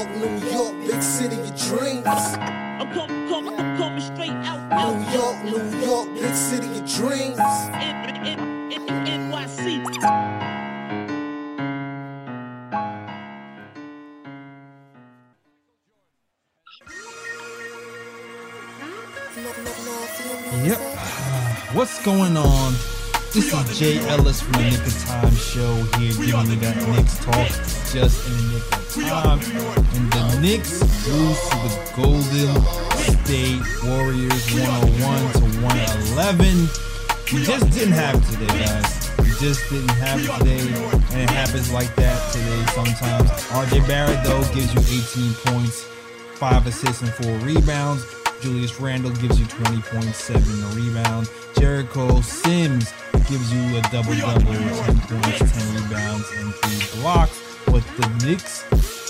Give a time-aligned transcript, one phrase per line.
[0.00, 2.06] York, New York, big city of dreams.
[2.06, 4.96] I'm coming, coming, I'm coming straight out, out.
[4.96, 7.38] New York, New York, big city of dreams.
[7.38, 9.84] N- N- N- NYC.
[20.64, 20.78] Yep.
[21.74, 22.72] What's going on?
[23.34, 27.18] This is Jay Ellis from the Knick of Time show here giving you that Knicks
[27.24, 27.48] talk
[27.92, 29.26] just in the nick time.
[29.26, 29.40] Um,
[29.94, 32.50] and the Knicks lose to the Golden
[33.24, 36.68] State Warriors 101 to 111.
[37.32, 39.10] We just didn't have it today, guys.
[39.18, 40.60] We just didn't have it today.
[41.12, 43.30] And it happens like that today sometimes.
[43.50, 45.82] RJ Barrett, though, gives you 18 points,
[46.34, 48.04] 5 assists, and 4 rebounds.
[48.40, 51.30] Julius Randle gives you 20.7 rebounds.
[51.56, 52.92] Jericho Sims
[53.28, 57.49] gives you a double double, 10 points, 10 rebounds, and 3 blocks.
[57.70, 58.64] But the Knicks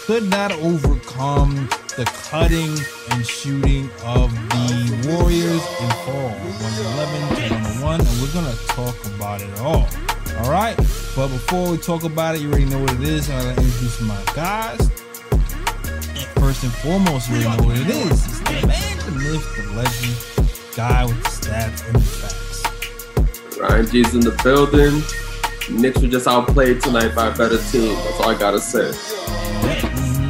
[0.04, 1.54] could not overcome
[1.96, 2.76] the cutting
[3.10, 8.00] and shooting of the Warriors and fall 111 to 101.
[8.00, 9.88] And we're to talk about it all.
[10.38, 10.76] All right.
[11.16, 13.30] But before we talk about it, you already know what it is.
[13.30, 14.80] I'm to introduce my guys.
[15.30, 18.10] And first and foremost, you already know what it is.
[18.10, 23.58] It's the man, the myth, the legend, guy with the stats and the facts.
[23.58, 25.02] Ryan G's in the building.
[25.70, 27.94] Knicks were just outplayed tonight by a better team.
[27.94, 28.88] That's all I gotta say.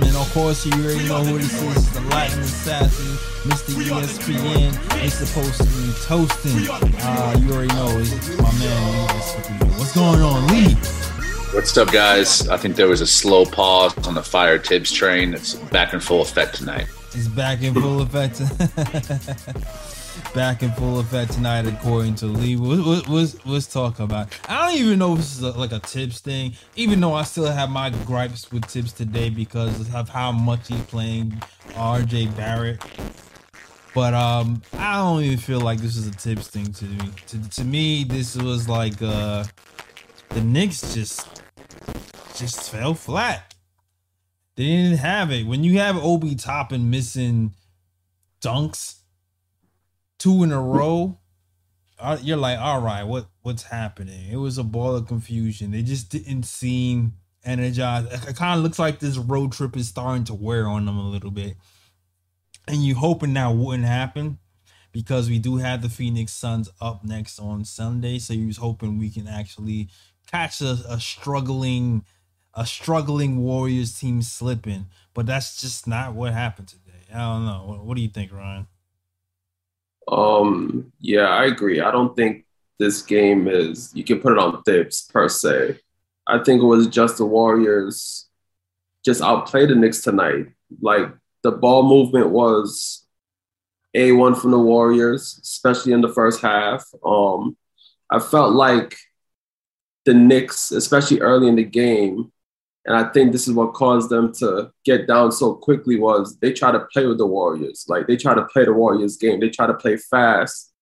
[0.06, 3.06] And of course, you already know who this is the Latin assassin,
[3.50, 3.72] Mr.
[3.82, 5.04] ESPN.
[5.04, 6.68] It's supposed to be toasting.
[7.00, 9.08] Uh, you already know it's my man,
[9.78, 10.74] What's going on, Lee?
[11.54, 12.46] What's up, guys?
[12.48, 15.34] I think there was a slow pause on the fire Thibs train.
[15.34, 16.86] It's back in full effect tonight.
[17.12, 18.40] It's back in full effect.
[20.34, 22.56] back in full effect tonight, according to Lee.
[22.56, 24.28] What's, let's talk about.
[24.48, 27.24] I don't even know if this is a, like a Thibs thing, even though I
[27.24, 31.30] still have my gripes with Thibs today because of how much he's playing
[31.70, 32.82] RJ Barrett.
[33.94, 37.10] But um, I don't even feel like this is a Thibs thing to me.
[37.28, 39.44] To, to me, this was like uh,
[40.30, 41.42] the Knicks just
[42.36, 43.54] just fell flat.
[44.56, 45.46] They didn't have it.
[45.46, 47.54] When you have Obi Toppin missing
[48.40, 48.99] dunks
[50.20, 51.18] two in a row,
[52.22, 54.30] you're like, all right, what what's happening?
[54.30, 55.72] It was a ball of confusion.
[55.72, 57.14] They just didn't seem
[57.44, 58.12] energized.
[58.28, 61.08] It kind of looks like this road trip is starting to wear on them a
[61.08, 61.56] little bit.
[62.68, 64.38] And you hoping that wouldn't happen
[64.92, 68.18] because we do have the Phoenix Suns up next on Sunday.
[68.18, 69.88] So you was hoping we can actually
[70.30, 72.04] catch a, a struggling
[72.54, 77.06] a struggling Warriors team slipping, but that's just not what happened today.
[77.14, 77.64] I don't know.
[77.66, 78.66] What, what do you think, Ryan?
[80.08, 81.80] Um, yeah, I agree.
[81.80, 82.44] I don't think
[82.78, 85.78] this game is you can put it on Thibs per se.
[86.26, 88.28] I think it was just the Warriors
[89.04, 90.46] just outplayed the Knicks tonight.
[90.80, 91.08] Like
[91.42, 93.06] the ball movement was
[93.96, 96.84] A1 from the Warriors, especially in the first half.
[97.04, 97.56] Um,
[98.10, 98.96] I felt like
[100.04, 102.32] the Knicks, especially early in the game,
[102.86, 106.52] and I think this is what caused them to get down so quickly was they
[106.52, 107.84] try to play with the Warriors.
[107.88, 109.38] Like they try to play the Warriors game.
[109.38, 110.72] They try to play fast,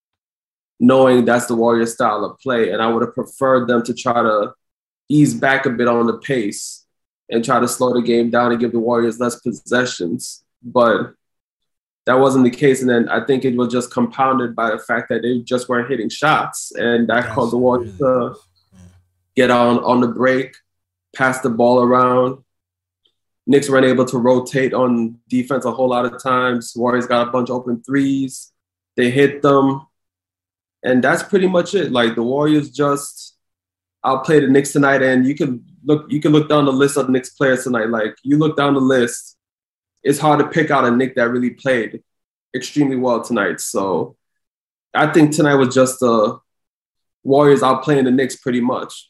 [0.78, 2.70] knowing that's the Warriors style of play.
[2.70, 4.52] And I would have preferred them to try to
[5.08, 6.84] ease back a bit on the pace
[7.30, 10.44] and try to slow the game down and give the Warriors less possessions.
[10.62, 11.14] But
[12.06, 12.80] that wasn't the case.
[12.80, 15.90] And then I think it was just compounded by the fact that they just weren't
[15.90, 16.72] hitting shots.
[16.76, 18.40] And that That's caused the Warriors really- to
[19.36, 20.54] get on on the break,
[21.18, 22.44] pass the ball around.
[23.46, 26.74] Knicks weren't able to rotate on defense a whole lot of times.
[26.76, 28.52] Warriors got a bunch of open threes.
[28.96, 29.86] They hit them.
[30.84, 31.90] And that's pretty much it.
[31.90, 33.36] Like the Warriors just
[34.04, 35.02] outplayed the Knicks tonight.
[35.02, 37.88] And you can look you can look down the list of Knicks players tonight.
[37.88, 39.36] Like you look down the list,
[40.04, 42.02] it's hard to pick out a Nick that really played
[42.54, 43.60] extremely well tonight.
[43.60, 44.16] So
[44.94, 46.38] I think tonight was just the
[47.24, 49.07] Warriors outplaying the Knicks pretty much.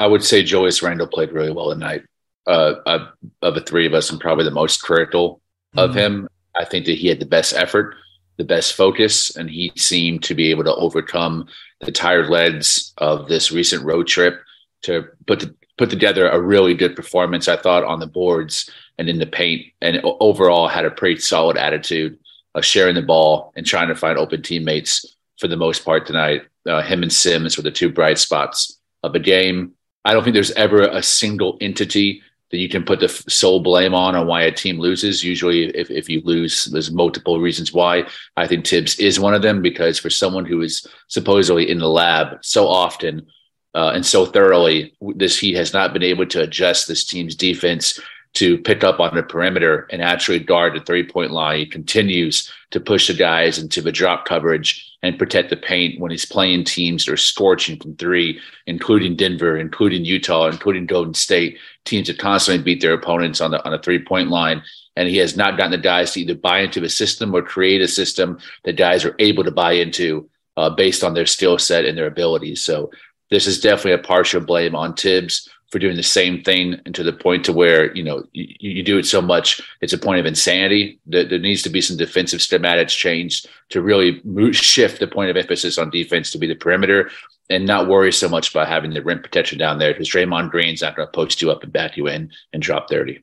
[0.00, 2.04] I would say Julius Randle played really well tonight.
[2.46, 3.00] Uh, of,
[3.42, 5.42] of the three of us, I'm probably the most critical
[5.76, 5.94] of Mhm.
[5.94, 6.28] him.
[6.56, 7.94] I think that he had the best effort,
[8.38, 11.46] the best focus, and he seemed to be able to overcome
[11.82, 14.40] the tired legs of this recent road trip
[14.82, 17.46] to put the, put together a really good performance.
[17.46, 21.58] I thought on the boards and in the paint, and overall had a pretty solid
[21.58, 22.18] attitude
[22.54, 25.04] of sharing the ball and trying to find open teammates
[25.38, 26.42] for the most part tonight.
[26.66, 29.74] Uh, him and Sims were the two bright spots of the game.
[30.04, 33.94] I don't think there's ever a single entity that you can put the sole blame
[33.94, 35.22] on on why a team loses.
[35.22, 38.06] Usually, if, if you lose, there's multiple reasons why.
[38.36, 41.88] I think Thibs is one of them because for someone who is supposedly in the
[41.88, 43.26] lab so often
[43.74, 48.00] uh, and so thoroughly, this he has not been able to adjust this team's defense
[48.34, 51.58] to pick up on the perimeter and actually guard the three point line.
[51.58, 56.10] He continues to push the guys into the drop coverage and protect the paint when
[56.10, 61.58] he's playing teams that are scorching from three, including Denver, including Utah, including Golden State,
[61.84, 64.62] teams that constantly beat their opponents on the on a three point line.
[64.96, 67.80] And he has not gotten the guys to either buy into the system or create
[67.80, 71.84] a system that guys are able to buy into uh, based on their skill set
[71.84, 72.62] and their abilities.
[72.62, 72.90] So
[73.30, 77.02] this is definitely a partial blame on Thibs for doing the same thing and to
[77.02, 80.20] the point to where you know you, you do it so much it's a point
[80.20, 85.00] of insanity that there needs to be some defensive schematics changed to really move, shift
[85.00, 87.10] the point of emphasis on defense to be the perimeter
[87.48, 90.82] and not worry so much about having the rim protection down there because Draymond Green's
[90.82, 93.22] not going to post you up and back you in and drop 30.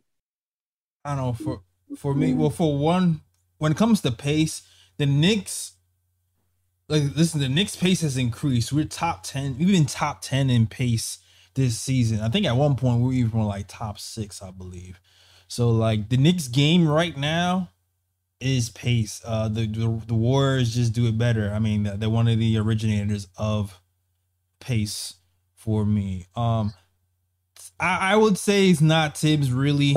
[1.06, 1.62] I don't know for
[1.96, 2.34] for me.
[2.34, 3.22] Well, for one,
[3.60, 4.62] when it comes to pace,
[4.98, 5.74] the Knicks
[6.90, 8.74] like listen, the Knicks pace has increased.
[8.74, 9.58] We're top ten.
[9.58, 11.20] We've been top ten in pace
[11.58, 12.22] this season.
[12.22, 15.02] I think at one point we are even like top six, I believe.
[15.48, 17.70] So like the Knicks game right now
[18.40, 19.22] is pace.
[19.26, 21.52] Uh, the the, the Warriors just do it better.
[21.52, 23.82] I mean, they're one of the originators of
[24.60, 25.16] pace
[25.56, 26.28] for me.
[26.36, 26.74] Um,
[27.80, 29.96] I, I would say it's not Thibs really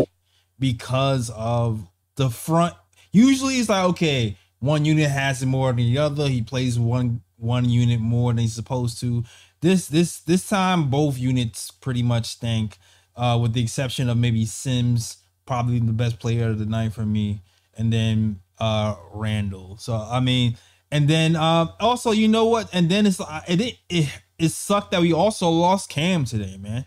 [0.58, 1.86] because of
[2.16, 2.74] the front.
[3.12, 6.28] Usually it's like okay, one unit has it more than the other.
[6.28, 9.24] He plays one one unit more than he's supposed to.
[9.60, 12.78] This this this time both units pretty much stink,
[13.16, 17.04] uh, with the exception of maybe Sims, probably the best player of the night for
[17.04, 17.42] me,
[17.74, 19.76] and then uh Randle.
[19.78, 20.56] So I mean,
[20.90, 22.70] and then um also you know what?
[22.72, 24.08] And then it's uh, it it
[24.38, 26.86] it sucked that we also lost Cam today, man.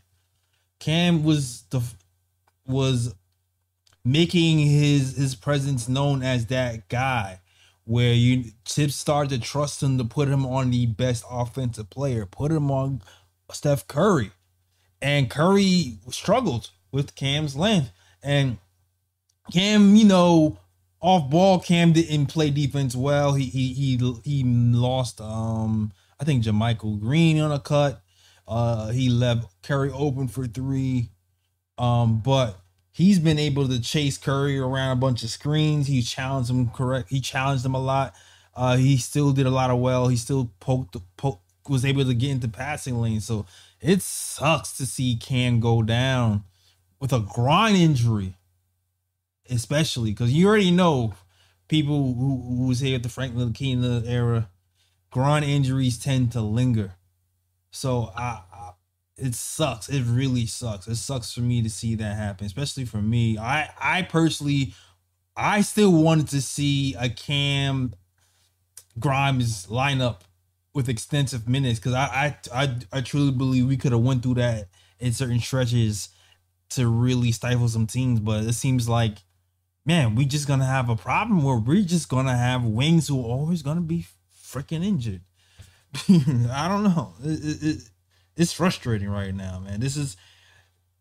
[0.79, 1.81] Cam was the
[2.65, 3.13] was
[4.03, 7.39] making his his presence known as that guy
[7.85, 12.25] where you Thibs started to trust him to put him on the best offensive player,
[12.25, 13.01] put him on
[13.51, 14.31] Steph Curry.
[15.01, 17.91] And Curry struggled with Cam's length.
[18.21, 18.57] And
[19.51, 20.59] Cam, you know,
[21.01, 23.33] off ball, Cam didn't play defense well.
[23.33, 28.01] He he he he lost um I think JaMychal Green on a cut.
[28.47, 31.09] Uh he left Curry open for three.
[31.77, 32.57] Um, but
[32.93, 35.87] he's been able to chase Curry around a bunch of screens.
[35.87, 37.09] He challenged him correct.
[37.09, 38.13] He challenged him a lot.
[38.55, 40.07] Uh, he still did a lot of well.
[40.07, 43.19] He still poked, poke, was able to get into passing lane.
[43.19, 43.45] So
[43.81, 46.43] it sucks to see Cam go down
[46.99, 48.37] with a groin injury,
[49.49, 51.15] especially because you already know
[51.67, 54.49] people who, who was here at the Franklin Ntilikina era,
[55.09, 56.93] groin injuries tend to linger.
[57.71, 58.41] So I,
[59.23, 59.87] it sucks.
[59.87, 60.87] It really sucks.
[60.87, 63.37] It sucks for me to see that happen, especially for me.
[63.37, 64.73] I I personally
[65.35, 67.93] I still wanted to see a Cam
[68.99, 70.21] Grimes lineup
[70.73, 74.35] with extensive minutes because I, I I I truly believe we could have went through
[74.35, 74.67] that
[74.99, 76.09] in certain stretches
[76.71, 79.19] to really stifle some teams, but it seems like
[79.85, 83.29] man, we just gonna have a problem where we're just gonna have wings who are
[83.29, 84.05] always gonna be
[84.45, 85.21] freaking injured.
[86.09, 87.13] I don't know.
[87.23, 87.89] It, it,
[88.35, 89.79] it's frustrating right now, man.
[89.79, 90.17] This is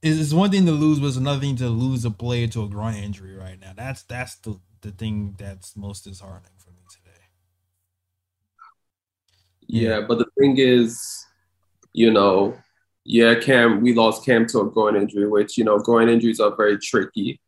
[0.03, 2.69] it's one thing to lose, but it's another thing to lose a player to a
[2.69, 3.73] groin injury right now.
[3.75, 7.11] That's that's the the thing that's most disheartening for me today.
[9.69, 11.25] Yeah, but the thing is,
[11.93, 12.57] you know,
[13.05, 16.55] yeah, Cam, we lost Cam to a groin injury, which you know, groin injuries are
[16.55, 17.41] very tricky.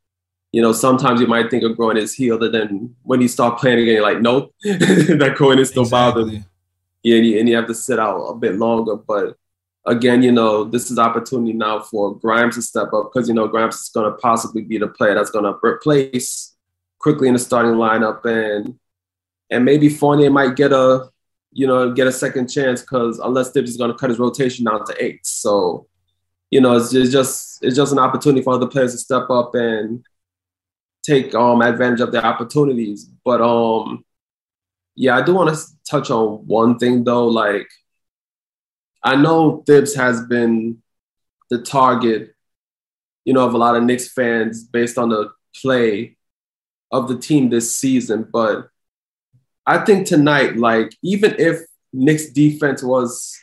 [0.52, 3.58] You know, sometimes you might think a groin is healed, and then when you start
[3.58, 6.22] playing again, you're like, nope, that groin is still exactly.
[6.22, 6.44] bothering.
[7.02, 9.36] Yeah, and you, and you have to sit out a bit longer, but
[9.86, 13.48] again, you know, this is opportunity now for Grimes to step up because you know
[13.48, 16.54] Grimes is going to possibly be the player that's going to replace
[16.98, 18.78] Quickley in the starting lineup, and
[19.50, 21.08] and maybe Fournier might get a
[21.52, 24.64] you know get a second chance because unless Thibs is going to cut his rotation
[24.64, 25.86] down to eight, so
[26.50, 29.54] you know it's, it's just it's just an opportunity for other players to step up
[29.54, 30.04] and
[31.04, 33.04] take um advantage of their opportunities.
[33.24, 34.04] But um
[34.96, 37.68] yeah, I do want to touch on one thing though, like
[39.04, 40.82] I know Thibs has been
[41.50, 42.34] the target,
[43.26, 45.30] you know, of a lot of Knicks fans based on the
[45.60, 46.16] play
[46.90, 48.26] of the team this season.
[48.32, 48.68] But
[49.66, 51.60] I think tonight, like, even if
[51.92, 53.38] Knicks defense was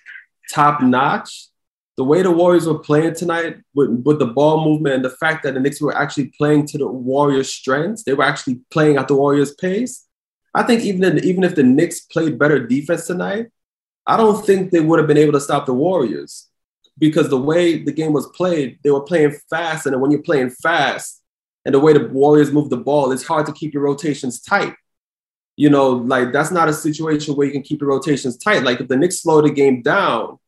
[0.51, 1.47] top notch,
[1.95, 5.43] the way the Warriors were playing tonight with, with the ball movement and the fact
[5.43, 9.07] that the Knicks were actually playing to the Warriors' strengths, they were actually playing at
[9.07, 10.07] the Warriors' pace.
[10.55, 13.47] I think even if, even if the Knicks played better defense tonight,
[14.11, 16.49] I don't think they would have been able to stop the Warriors
[16.97, 19.85] because the way the game was played, they were playing fast.
[19.85, 21.21] And when you're playing fast
[21.63, 24.73] and the way the Warriors move the ball, it's hard to keep your rotations tight.
[25.55, 28.63] You know, like that's not a situation where you can keep your rotations tight.
[28.63, 30.39] Like if the Knicks slow the game down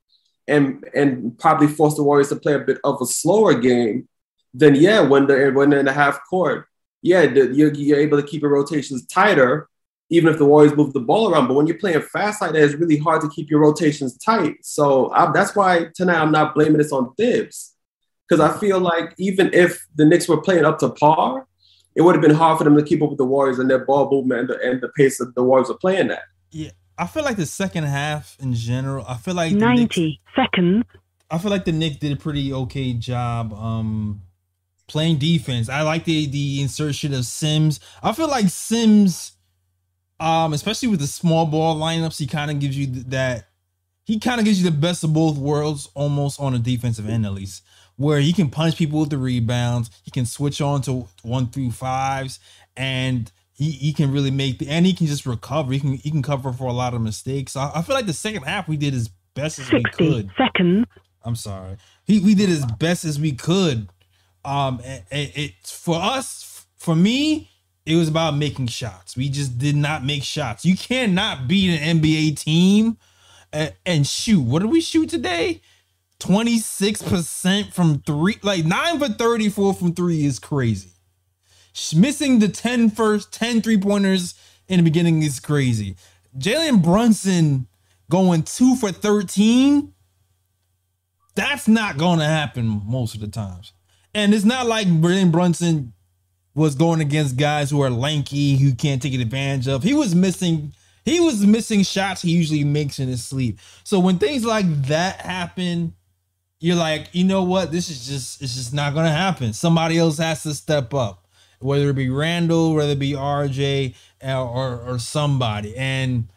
[0.45, 4.09] and and probably force the Warriors to play a bit of a slower game,
[4.53, 6.67] then yeah, when they're when they're in the half court,
[7.01, 9.69] yeah, you're, you're able to keep your rotations tighter,
[10.13, 11.47] even if the Warriors move the ball around.
[11.47, 14.57] But when you're playing fast like that, it's really hard to keep your rotations tight.
[14.61, 17.75] So I, that's why tonight I'm not blaming this on Thibs,
[18.27, 21.47] because I feel like even if the Knicks were playing up to par,
[21.95, 23.85] it would have been hard for them to keep up with the Warriors and their
[23.85, 26.23] ball movement and the, and the pace that the Warriors are playing at.
[26.51, 29.05] Yeah, I feel like the second half in general.
[29.07, 30.83] I feel like the Knicks, 90 seconds.
[31.29, 34.21] I feel like the Knicks did a pretty okay job um
[34.87, 35.69] playing defense.
[35.69, 37.79] I like the the insertion of Sims.
[38.01, 39.33] I feel like Sims,
[40.23, 43.49] um, especially with the small ball lineups, he kind of gives you th- that.
[44.05, 47.25] He kind of gives you the best of both worlds, almost on a defensive end
[47.25, 47.63] at least,
[47.97, 49.89] where he can punish people with the rebounds.
[50.03, 52.39] He can switch on to one through fives,
[52.77, 55.73] and he, he can really make the and he can just recover.
[55.73, 57.57] He can he can cover for a lot of mistakes.
[57.57, 60.31] I, I feel like the second half we did as best as we could.
[60.37, 60.85] seconds.
[61.23, 61.75] I'm sorry.
[62.05, 63.89] He we did as best as we could.
[64.45, 67.49] Um, it, it for us, for me,
[67.85, 69.17] it was about making shots.
[69.17, 70.65] We just did not make shots.
[70.65, 72.97] You cannot beat an NBA team
[73.51, 74.41] and, and shoot.
[74.41, 75.61] What did we shoot today?
[76.19, 80.91] 26% from three, like nine for 34 from three is crazy.
[81.95, 84.35] Missing the 10 first, 10 three pointers
[84.67, 85.97] in the beginning is crazy.
[86.37, 87.67] Jalen Brunson
[88.09, 89.93] going two for 13
[91.35, 93.73] that's not going to happen most of the times.
[94.13, 95.93] And it's not like Jalen Brunson
[96.55, 99.83] was going against guys who are lanky, who can't take advantage of.
[99.83, 103.59] He was missing, he was missing shots he usually makes in his sleep.
[103.83, 105.93] So when things like that happen,
[106.59, 107.71] you're like, you know what?
[107.71, 109.53] This is just, it's just not to happen.
[109.53, 111.27] Somebody else has to step up,
[111.59, 115.75] whether it be Randle, whether it be RJ, or, or, somebody.
[115.75, 116.29] And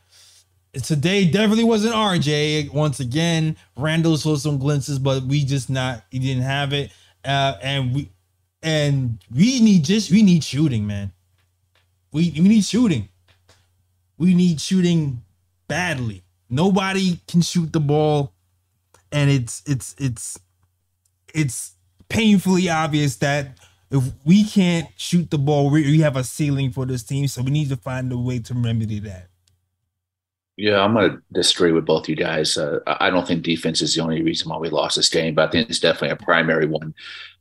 [0.82, 2.72] today definitely wasn't RJ.
[2.72, 6.90] Once again, Randle showed some glimpses, but we just not he didn't have it.
[7.24, 8.10] Uh, and we
[8.66, 11.12] and we need just we need shooting, man.
[12.12, 13.08] We we need shooting.
[14.18, 15.22] We need shooting
[15.68, 16.24] badly.
[16.50, 18.32] Nobody can shoot the ball,
[19.12, 20.38] and it's it's it's
[21.32, 21.74] it's
[22.08, 23.56] painfully obvious that
[23.90, 27.28] if we can't shoot the ball, we, we have a ceiling for this team.
[27.28, 29.28] So we need to find a way to remedy that.
[30.56, 32.56] Yeah, I'm going to disagree with both you guys.
[32.56, 35.48] Uh, I don't think defense is the only reason why we lost this game, but
[35.48, 36.94] I think it's definitely a primary one.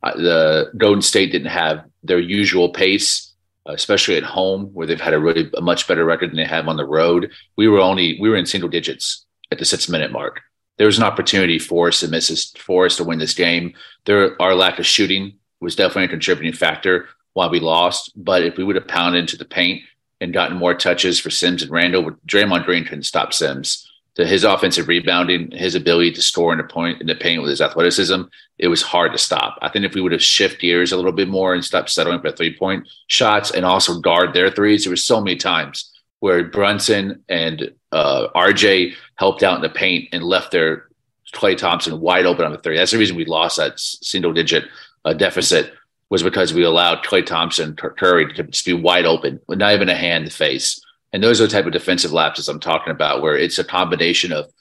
[0.04, 3.34] Uh, the Golden State didn't have their usual pace,
[3.70, 6.46] uh, especially at home, where they've had a really a much better record than they
[6.46, 7.32] have on the road.
[7.56, 10.42] We were only we were in single digits at the six minute mark.
[10.78, 13.76] There was an opportunity for us to miss this, for us to win this game.
[14.04, 18.12] There, our lack of shooting was definitely a contributing factor why we lost.
[18.18, 19.84] But if we would have pounded into the paint
[20.26, 23.88] and gotten more touches for Sims and Randle, Draymond Green couldn't stop Sims.
[24.18, 27.62] His offensive rebounding, his ability to score in the point in the paint with his
[27.62, 28.24] athleticism,
[28.58, 29.60] it was hard to stop.
[29.62, 32.22] I think if we would have shifted gears a little bit more and stopped settling
[32.22, 35.92] for three point shots and also guard their threes, there was so many times
[36.22, 40.88] where Brunson and uh, RJ helped out in the paint and left their
[41.34, 42.78] Klay Thompson wide open on the three.
[42.78, 44.64] That's the reason we lost that single digit
[45.04, 45.74] uh, deficit
[46.10, 49.96] was because we allowed Klay Thompson, Curry to just be wide open not even a
[49.96, 50.82] hand face.
[51.12, 54.32] And those are the type of defensive lapses I'm talking about, where it's a combination
[54.32, 54.52] of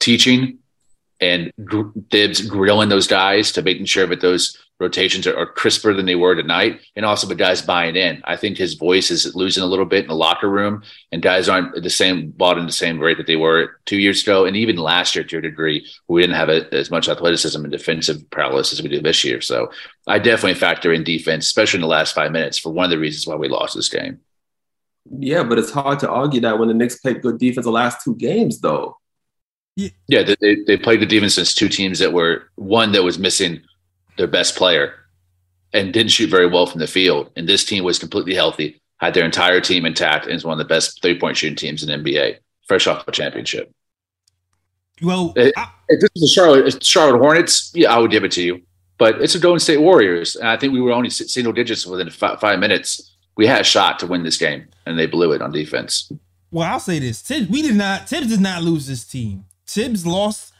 [0.00, 0.58] teaching
[1.20, 5.94] and gr- Thibs grilling those guys to making sure that those rotations are, are, crisper
[5.94, 8.20] than they were tonight, and also the guys buying in.
[8.24, 11.48] I think his voice is losing a little bit in the locker room, and guys
[11.48, 14.56] aren't the same bought in the same rate that they were two years ago, and
[14.56, 15.86] even last year to a degree.
[16.08, 19.40] We didn't have a, as much athleticism and defensive prowess as we do this year.
[19.40, 19.70] So
[20.06, 22.98] I definitely factor in defense, especially in the last five minutes, for one of the
[22.98, 24.20] reasons why we lost this game.
[25.18, 28.02] Yeah, but it's hard to argue that when the Knicks played good defense the last
[28.02, 28.98] two games, though.
[29.76, 33.18] Yeah, yeah they, they played the defense against two teams that were one that was
[33.18, 33.62] missing
[34.16, 34.94] their best player
[35.72, 37.30] and didn't shoot very well from the field.
[37.36, 40.58] And this team was completely healthy, had their entire team intact, and is one of
[40.58, 43.72] the best three point shooting teams in NBA, fresh off a championship.
[45.02, 48.30] Well, if, I, if this was the Charlotte Charlotte Hornets, yeah, I would give it
[48.32, 48.62] to you.
[48.96, 52.10] But it's a Golden State Warriors, and I think we were only single digits within
[52.10, 53.16] five, five minutes.
[53.36, 56.12] We had a shot to win this game, and they blew it on defense.
[56.52, 58.08] Well, I'll say this: Thibs, we did not.
[58.08, 59.46] Thibs did not lose this team.
[59.66, 60.52] Thibs lost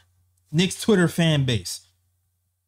[0.51, 1.81] Knicks Twitter fan base.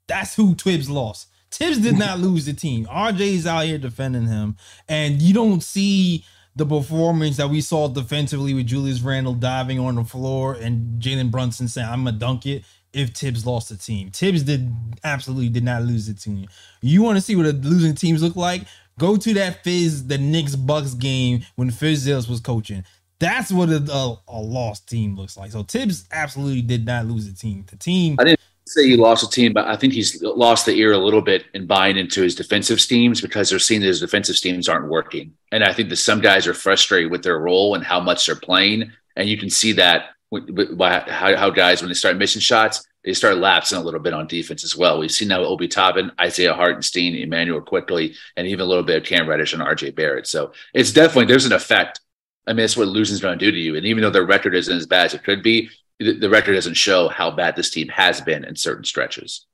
[0.07, 1.27] That's who Thibs lost.
[1.51, 2.85] Thibs did not lose the team.
[2.85, 6.25] RJ is out here defending him, and you don't see
[6.55, 11.31] the performance that we saw defensively with Julius Randle diving on the floor and Jalen
[11.31, 12.63] Brunson saying, "I'm gonna dunk it."
[12.93, 16.47] If Thibs lost the team, Thibs did absolutely did not lose the team.
[16.81, 18.65] You want to see what a losing teams look like?
[18.97, 22.83] Go to that Fizz the Knicks Bucks game when Fizdale's was coaching.
[23.19, 25.51] That's what a, a, a, lost team looks like.
[25.51, 27.65] So Thibs absolutely did not lose the team.
[27.67, 30.75] The team I didn't say he lost a team, but I think he's lost the
[30.75, 34.01] ear a little bit in buying into his defensive schemes because they're seeing that his
[34.01, 35.33] defensive schemes aren't working.
[35.51, 38.35] And I think that some guys are frustrated with their role and how much they're
[38.35, 38.91] playing.
[39.15, 43.13] And you can see that by how, how guys, when they start missing shots, they
[43.13, 44.99] start lapsing a little bit on defense as well.
[44.99, 49.07] We've seen now Obi Toppin, Isaiah Hartenstein, Immanuel Quickley, and even a little bit of
[49.07, 50.27] Cam Reddish and RJ Barrett.
[50.27, 52.01] So it's definitely, there's an effect.
[52.47, 53.75] I mean, that's what losing is going to do to you.
[53.75, 56.53] And even though their record isn't as bad as it could be, the, the record
[56.53, 59.45] doesn't show how bad this team has been in certain stretches.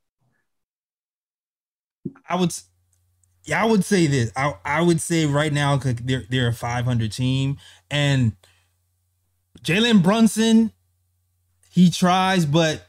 [2.29, 2.53] I would,
[3.45, 4.31] yeah, I would say this.
[4.35, 7.57] I I would say right now they're they're a 500 team,
[7.89, 8.33] and
[9.63, 10.71] Jalen Brunson,
[11.71, 12.85] he tries, but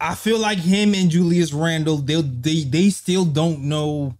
[0.00, 4.16] I feel like him and Julius Randle, they they they still don't know.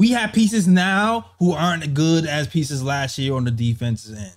[0.00, 4.34] We have pieces now who aren't good as pieces last year on the defensive end.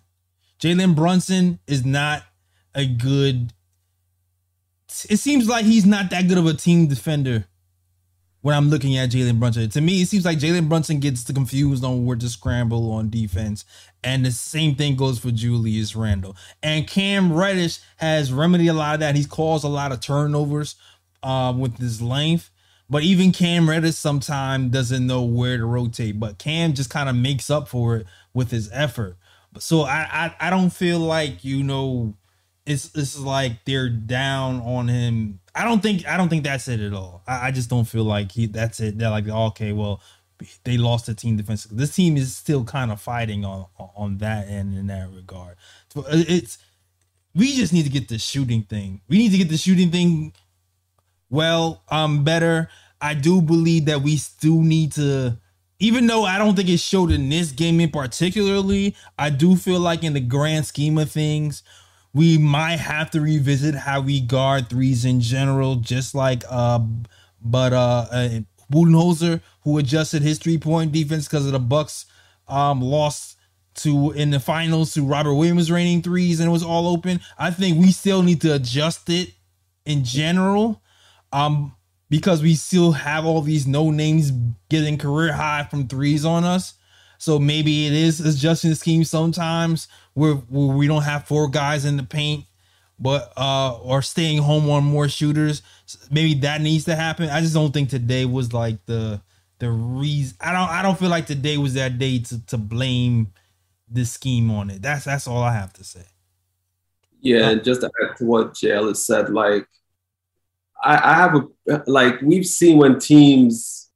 [0.59, 2.23] Jalen Brunson is not
[2.75, 3.53] a good.
[5.09, 7.45] It seems like he's not that good of a team defender
[8.41, 9.69] when I'm looking at Jalen Brunson.
[9.69, 13.63] To me, it seems like Jalen Brunson gets confused on where to scramble on defense.
[14.03, 16.35] And the same thing goes for Julius Randle.
[16.61, 19.15] And Cam Reddish has remedied a lot of that.
[19.15, 20.75] He's caused a lot of turnovers
[21.23, 22.49] uh, with his length.
[22.93, 26.19] But even Cam Reddish sometimes doesn't know where to rotate.
[26.19, 29.17] But Cam just kind of makes up for it with his effort.
[29.57, 32.15] So I, I I don't feel like, you know,
[32.67, 35.39] it's it's like they're down on him.
[35.55, 37.23] I don't think I don't think that's it at all.
[37.27, 38.99] I, I just don't feel like he that's it.
[38.99, 39.99] They're like okay, well,
[40.63, 41.63] they lost the team defense.
[41.65, 45.55] This team is still kind of fighting on on that end in that regard.
[45.89, 46.59] So it's
[47.33, 49.01] we just need to get the shooting thing.
[49.09, 50.33] We need to get the shooting thing
[51.29, 52.69] well um better.
[53.03, 55.37] I do believe that we still need to
[55.79, 59.81] even though I don't think it showed in this game in particularly, I do feel
[59.81, 61.61] like in the grand scheme of things,
[62.13, 66.79] we might have to revisit how we guard threes in general, just like uh,
[67.41, 68.29] but uh, uh
[68.71, 72.05] Budenholzer, who adjusted his three point defense because of the Bucks
[72.47, 73.37] um lost
[73.75, 77.19] to in the finals to Robert Williams raining threes and it was all open.
[77.37, 79.33] I think we still need to adjust it
[79.85, 80.81] in general.
[81.33, 81.75] Um
[82.13, 84.31] because we still have all these no names
[84.69, 86.75] getting career high from threes on us.
[87.17, 91.85] So maybe it is adjusting the scheme sometimes where, where we don't have four guys
[91.85, 92.45] in the paint,
[92.99, 95.63] but uh or staying home on more shooters.
[96.11, 97.29] Maybe that needs to happen.
[97.29, 99.19] I just don't think today was like the
[99.57, 100.37] the reason.
[100.39, 103.33] I don't I don't feel like today was that day to to blame
[103.89, 104.83] the scheme on it.
[104.83, 106.05] That's that's all I have to say.
[107.21, 109.67] Yeah, and just to add to what JL has said, like
[110.83, 113.89] I, I have a like we've seen when teams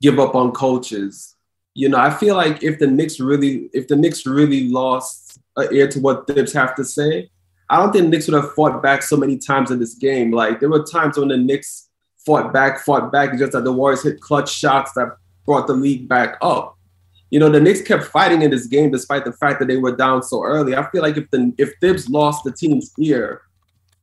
[0.00, 1.36] give up on coaches
[1.76, 5.68] you know, I feel like if the Knicks really, if the Knicks really lost an
[5.74, 7.30] ear to what Thibs have to say,
[7.68, 10.30] I don't think Knicks would have fought back so many times in this game.
[10.30, 11.90] Like there were times when the Knicks
[12.24, 16.08] fought back, fought back, just that the Warriors hit clutch shots that brought the league
[16.08, 16.78] back up.
[17.28, 19.94] You know, the Knicks kept fighting in this game despite the fact that they were
[19.94, 20.74] down so early.
[20.74, 23.42] I feel like if the if Thibs lost the team's ear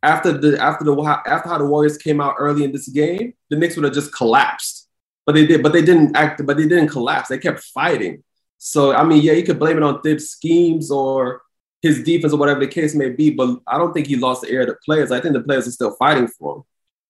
[0.04, 0.94] after the after the
[1.26, 4.14] after how the Warriors came out early in this game, the Knicks would have just
[4.14, 4.84] collapsed
[5.26, 7.30] but they did, but they didn't act, but they didn't collapse.
[7.30, 8.24] They kept fighting.
[8.58, 11.42] So I mean, yeah, you could blame it on Thibs' schemes or
[11.82, 14.50] his defense or whatever the case may be, but I don't think he lost the
[14.50, 15.12] air to players.
[15.12, 16.64] I think the players are still fighting for him.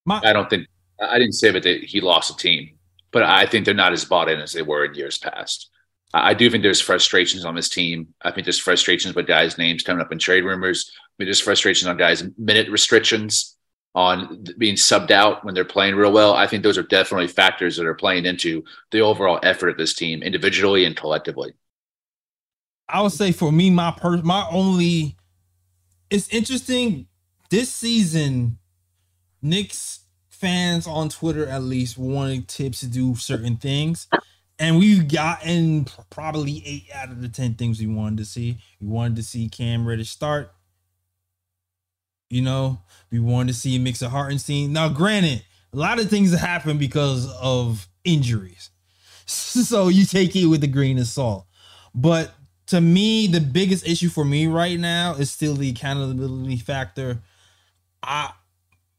[0.05, 0.67] My- I don't think
[0.99, 2.77] I didn't say that he lost a team,
[3.11, 5.69] but I think they're not as bought in as they were in years past.
[6.13, 8.13] I do think there's frustrations on this team.
[8.21, 10.91] I think there's frustrations with guys' names coming up in trade rumors.
[11.13, 13.55] I mean, there's frustrations on guys' minute restrictions
[13.95, 16.33] on being subbed out when they're playing real well.
[16.33, 19.93] I think those are definitely factors that are playing into the overall effort of this
[19.93, 21.53] team individually and collectively.
[22.89, 25.15] I would say for me, my per my only
[26.09, 27.07] it's interesting
[27.49, 28.57] this season,
[29.41, 34.07] Knicks fans on Twitter at least wanted Thibs to do certain things.
[34.59, 38.57] And we've gotten probably eight out of the ten things we wanted to see.
[38.79, 40.53] We wanted to see Cam Reddish start.
[42.33, 42.79] You know,
[43.11, 44.73] we wanted to see a mix of Hartenstein.
[44.73, 48.69] Now, granted, a lot of things happen because of injuries.
[49.25, 51.45] So you take it with a grain of salt.
[51.95, 52.33] But
[52.67, 57.21] to me, the biggest issue for me right now is still the accountability factor.
[58.01, 58.31] I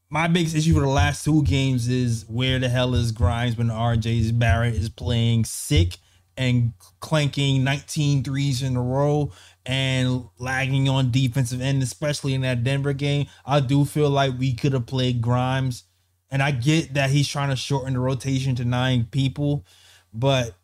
[0.08, 3.68] my biggest issue for the last two games is where the hell is Grimes when
[3.68, 5.98] RJ Barrett is playing sick
[6.36, 9.32] and clanking 19 threes in a row
[9.66, 13.26] and lagging on defensive end, especially in that Denver game.
[13.46, 15.84] I do feel like we could have played Grimes.
[16.30, 19.64] And I get that he's trying to shorten the rotation to nine people,
[20.12, 20.56] but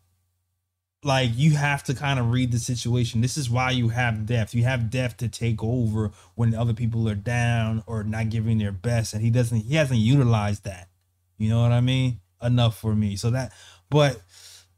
[1.03, 3.21] like you have to kind of read the situation.
[3.21, 4.53] This is why you have depth.
[4.53, 8.71] You have depth to take over when other people are down or not giving their
[8.71, 9.61] best, and he doesn't.
[9.61, 10.89] He hasn't utilized that.
[11.37, 12.19] You know what I mean?
[12.41, 13.15] Enough for me.
[13.15, 13.53] So that,
[13.89, 14.21] but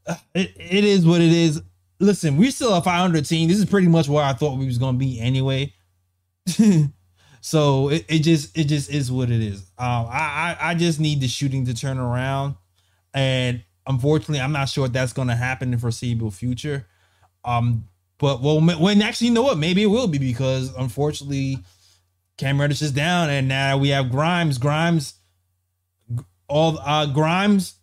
[0.06, 1.60] uh, it, it is what it is.
[2.00, 3.48] Listen, we're still a 500 team.
[3.48, 5.72] This is pretty much where I thought we was gonna be anyway.
[7.40, 9.60] so it, it just it just is what it is.
[9.78, 12.56] Um, I, I I just need the shooting to turn around,
[13.12, 16.86] and unfortunately, I'm not sure if that's to happen in foreseeable future.
[17.44, 19.58] Um, but well, when actually, you know what?
[19.58, 21.58] Maybe it will be because unfortunately,
[22.36, 24.58] Cam Reddish is down, and now we have Grimes.
[24.58, 25.14] Grimes,
[26.48, 27.74] all uh, Grimes,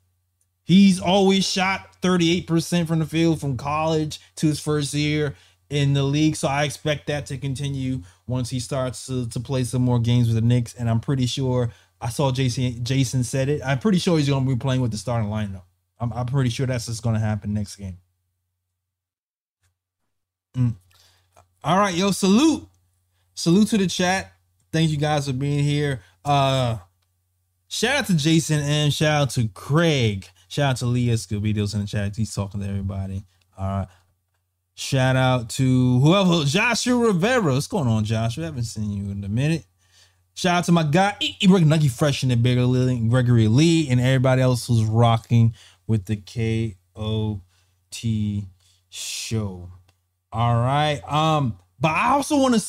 [0.63, 5.35] he's always shot 38% from the field from college to his first year
[5.69, 6.35] in the league.
[6.35, 10.27] So I expect that to continue once he starts to, to play some more games
[10.27, 10.73] with the Knicks.
[10.73, 13.61] And I'm pretty sure I saw Jason Jason said it.
[13.65, 15.63] I'm pretty sure he's going to be playing with the starting lineup.
[15.99, 17.97] I'm, I'm pretty sure that's what's going to happen next game.
[20.57, 20.75] Mm.
[21.63, 22.67] All right, yo, salute.
[23.35, 24.33] Salute to the chat.
[24.73, 26.01] Thank you guys for being here.
[26.23, 26.77] Uh
[27.67, 30.27] shout out to Jason and shout out to Craig.
[30.51, 32.13] Shout out to Lee Escobedo's in the chat.
[32.13, 33.23] He's talking to everybody.
[33.57, 33.87] All right.
[34.75, 37.53] Shout out to whoever Joshua Rivera.
[37.53, 38.43] What's going on, Joshua?
[38.43, 39.63] I haven't seen you in a minute.
[40.33, 44.67] Shout out to my guy, Ibrahim Nuggy Fresh in the Gregory Lee, and everybody else
[44.67, 45.53] who's rocking
[45.87, 47.39] with the KOT
[48.89, 49.71] show.
[50.33, 51.01] All right.
[51.09, 52.65] Um, but I also want to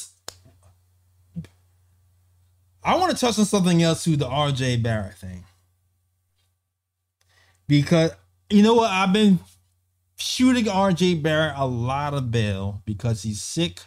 [2.84, 5.42] I want to touch on something else to the RJ Barrett thing.
[7.72, 8.10] Because
[8.50, 8.90] you know what?
[8.90, 9.38] I've been
[10.18, 13.80] shooting RJ Barrett a lot of bail because he's sick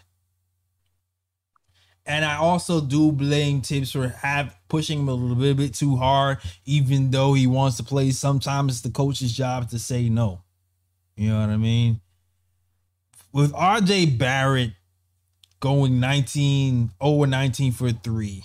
[2.04, 6.39] and I also do blame Thibs for have pushing him a little bit too hard,
[6.65, 8.10] even though he wants to play.
[8.10, 10.41] Sometimes it's the coach's job to say no.
[11.15, 12.02] You know what I mean?
[13.32, 14.71] With RJ Barrett
[15.60, 18.43] going 19 over 19 for three.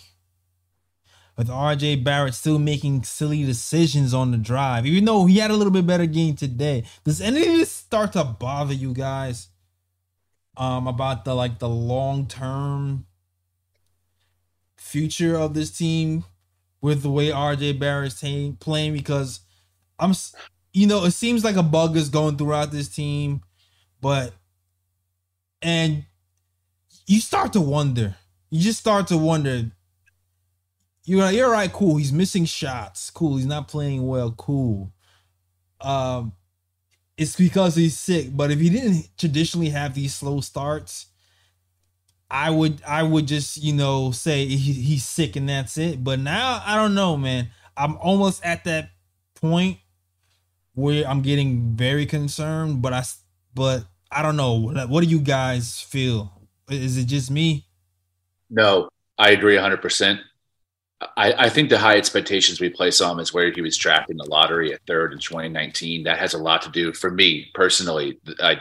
[1.41, 5.57] With RJ Barrett still making silly decisions on the drive, even though he had a
[5.57, 6.85] little bit better game today.
[7.03, 9.49] Does any of this start to bother you guys?
[10.59, 13.07] Um, about the like the long term
[14.77, 16.25] future of this team
[16.83, 19.41] with the way RJ Barrett's t- playing because
[19.99, 20.13] I'm,
[20.75, 23.41] you know, it seems like a bug is going throughout this team,
[24.03, 24.35] but
[25.63, 26.05] and
[27.07, 28.17] you start to wonder.
[28.51, 29.71] You just start to wonder.
[31.11, 31.97] You're like, you're right, cool.
[31.97, 33.11] He's missing shots.
[33.11, 33.39] Cool.
[33.39, 34.31] He's not playing well.
[34.31, 34.93] Cool.
[35.81, 36.35] Um,
[37.17, 38.29] it's because he's sick.
[38.31, 41.07] But if he didn't traditionally have these slow starts,
[42.31, 46.05] I would I would just you know say he, he's sick and that's it.
[46.05, 47.49] But now I don't know, man.
[47.77, 48.91] I'm almost at that
[49.35, 49.79] point
[50.75, 52.83] where I'm getting very concerned.
[52.83, 53.03] But I
[53.53, 54.73] but I don't know.
[54.87, 56.33] What do you guys feel?
[56.71, 57.67] Is it just me?
[58.49, 59.81] No, I agree 100.
[61.17, 64.15] I, I think the high expectations we place on him is where he was drafted
[64.15, 66.05] in the lottery at third in 2019.
[66.05, 68.19] That has a lot to do for me personally.
[68.41, 68.59] I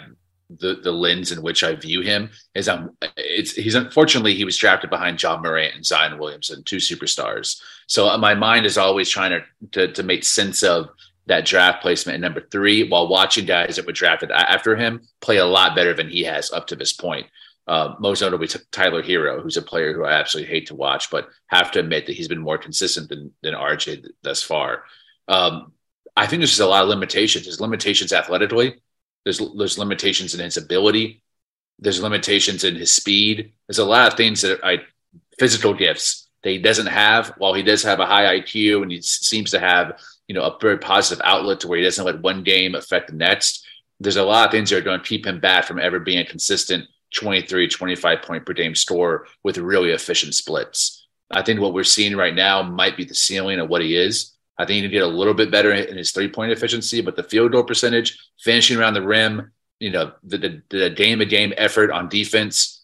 [0.49, 4.57] the the lens in which I view him is I'm it's he's unfortunately he was
[4.57, 7.61] drafted behind Ja Morant and Zion Williamson, two superstars.
[7.87, 10.89] So uh, my mind is always trying to to, to make sense of
[11.27, 15.37] that draft placement at number three while watching guys that were drafted after him play
[15.37, 17.27] a lot better than he has up to this point.
[17.69, 21.29] Uh, most notably Tyler Herro, who's a player who I absolutely hate to watch, but
[21.45, 24.85] have to admit that he's been more consistent than than RJ thus far.
[25.27, 25.73] Um,
[26.17, 27.45] I think there's just a lot of limitations.
[27.45, 28.81] There's limitations athletically,
[29.23, 31.21] there's there's limitations in his ability.
[31.77, 33.53] There's limitations in his speed.
[33.67, 34.79] There's a lot of things that I
[35.37, 37.33] physical gifts that he doesn't have.
[37.37, 40.57] While he does have a high IQ and he seems to have you know a
[40.59, 43.63] very positive outlet to where he doesn't let one game affect the next.
[43.99, 46.25] There's a lot of things that are going to keep him back from ever being
[46.25, 51.07] consistent 23, 25 point per game score with really efficient splits.
[51.31, 54.35] I think what we're seeing right now might be the ceiling of what he is.
[54.57, 57.15] I think he can get a little bit better in his three point efficiency, but
[57.15, 61.25] the field goal percentage, finishing around the rim, you know, the, the, the game to
[61.25, 62.83] game effort on defense,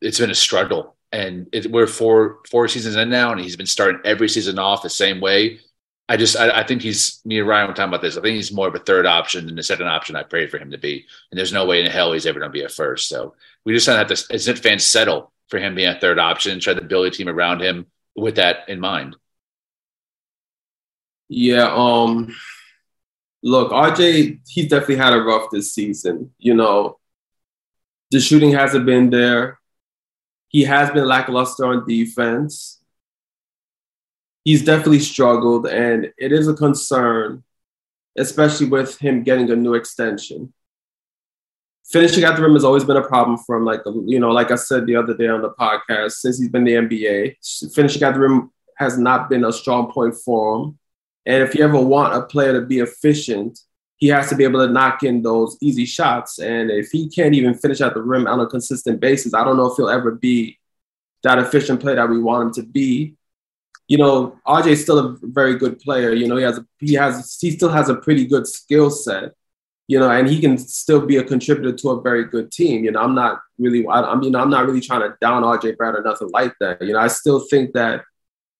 [0.00, 0.96] it's been a struggle.
[1.12, 4.82] And it, we're four four seasons in now, and he's been starting every season off
[4.82, 5.60] the same way.
[6.08, 8.16] I just I, I, think he's me and Ryan were talking about this.
[8.16, 10.58] I think he's more of a third option than the second option I prayed for
[10.58, 11.06] him to be.
[11.30, 13.08] And there's no way in hell he's ever going to be a first.
[13.08, 13.34] So
[13.64, 16.52] we just kind of have to as fans settle for him being a third option,
[16.52, 17.86] and try to build a team around him
[18.16, 19.16] with that in mind.
[21.28, 22.34] Yeah, um
[23.42, 26.30] look, RJ, he's definitely had a rough this season.
[26.38, 26.98] You know,
[28.10, 29.58] the shooting hasn't been there.
[30.48, 32.81] He has been lackluster on defense.
[34.44, 37.44] He's definitely struggled, and it is a concern,
[38.18, 40.52] especially with him getting a new extension.
[41.90, 43.64] finishing at the rim has always been a problem for him.
[43.64, 46.64] Like you know, like I said the other day on the podcast, since he's been
[46.64, 50.78] the NBA, finishing at the rim has not been a strong point for him.
[51.26, 53.58] And if you ever want a player to be efficient,
[53.96, 56.40] he has to be able to knock in those easy shots.
[56.40, 59.56] And if he can't even finish at the rim on a consistent basis, I don't
[59.56, 60.58] know if he'll ever be
[61.22, 63.14] that efficient player that we want him to be.
[63.92, 66.12] You know, RJ is still a very good player.
[66.20, 69.32] You know, he has he has he still has a pretty good skill set
[69.88, 72.84] you know, and he can still be a contributor to a very good team.
[72.84, 75.76] You know, I'm not really, I, I mean, I'm not really trying to down RJ
[75.76, 76.80] Barrett or nothing like that.
[76.80, 78.02] You know, I still think that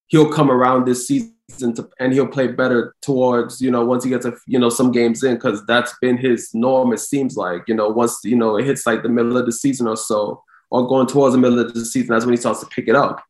[0.08, 1.32] he'll come around this season
[1.76, 4.92] to, and he'll play better towards, you know, once he gets a, you know, some
[4.92, 6.92] games in, because that's been his norm.
[6.92, 9.52] It seems like, you know, once you know it hits like the middle of the
[9.52, 12.60] season or so, or going towards the middle of the season, that's when he starts
[12.60, 13.22] to pick it up.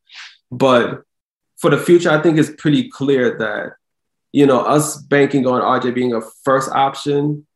[0.50, 1.02] But
[1.62, 3.74] for the future, I think it's pretty clear that,
[4.32, 7.46] you know, us banking on RJ being a first option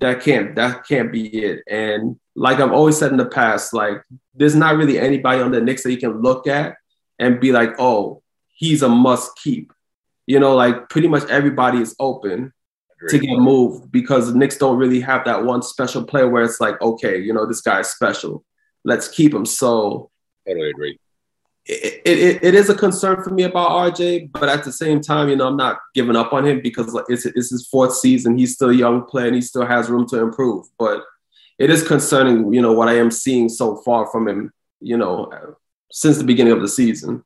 [0.00, 1.62] that can't that can't be it.
[1.68, 4.02] And like I've always said in the past, like
[4.34, 6.76] there's not really anybody on the Knicks that you can look at
[7.20, 8.22] and be like, oh,
[8.54, 9.72] he's a must keep.
[10.26, 12.52] You know, like pretty much everybody is open
[13.08, 16.60] to get moved because the Knicks don't really have that one special player where it's
[16.60, 18.44] like, okay, you know, this guy's special.
[18.84, 19.46] Let's keep him.
[19.46, 20.10] So
[20.44, 20.98] totally agree
[21.66, 25.30] it, it, it is a concern for me about RJ, but at the same time,
[25.30, 28.36] you know, I'm not giving up on him because it's, it's his fourth season.
[28.36, 30.66] He's still a young player and he still has room to improve.
[30.78, 31.02] But
[31.58, 35.56] it is concerning, you know, what I am seeing so far from him, you know,
[35.90, 37.24] since the beginning of the season.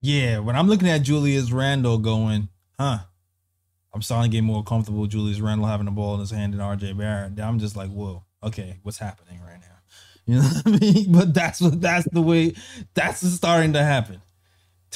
[0.00, 3.00] Yeah, when I'm looking at Julius Randle going, huh,
[3.92, 5.06] I'm starting to get more comfortable.
[5.06, 7.38] Julius Randle having the ball in his hand and RJ Barrett.
[7.40, 9.69] I'm just like, whoa, okay, what's happening right now?
[10.30, 11.06] You know what I mean?
[11.12, 12.54] But that's what that's the way
[12.94, 14.22] that's starting to happen.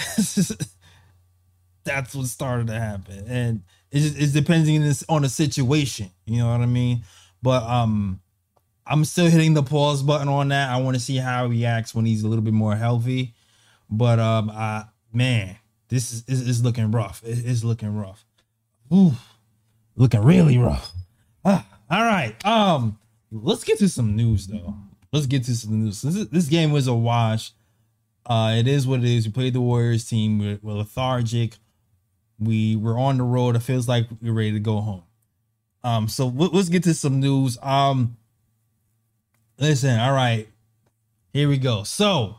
[1.85, 3.25] that's what's starting to happen.
[3.27, 6.11] And it's, it's depending on the situation.
[6.25, 7.03] You know what I mean?
[7.43, 8.21] But um
[8.87, 10.71] I'm still hitting the pause button on that.
[10.71, 13.35] I want to see how he acts when he's a little bit more healthy.
[13.91, 15.57] But um I man,
[15.89, 17.25] this is is, looking rough.
[17.25, 18.25] It, it's looking rough.
[18.93, 19.15] Ooh,
[19.97, 20.93] looking really rough.
[21.45, 22.37] Ah, all right.
[22.47, 22.99] Um,
[23.33, 24.77] let's get to some news though
[25.15, 26.03] let's get to some news.
[26.03, 27.53] This, this game was a wash.
[28.27, 29.27] Uh, it is what it is.
[29.27, 30.41] We played the Warriors team.
[30.41, 31.57] We're, we're lethargic.
[32.41, 33.55] We were on the road.
[33.55, 35.05] It feels like we're ready to go home.
[35.85, 37.59] Um, so let's get to some news.
[37.63, 38.17] Um,
[39.59, 40.49] listen, all right,
[41.33, 41.85] here we go.
[41.85, 42.37] So,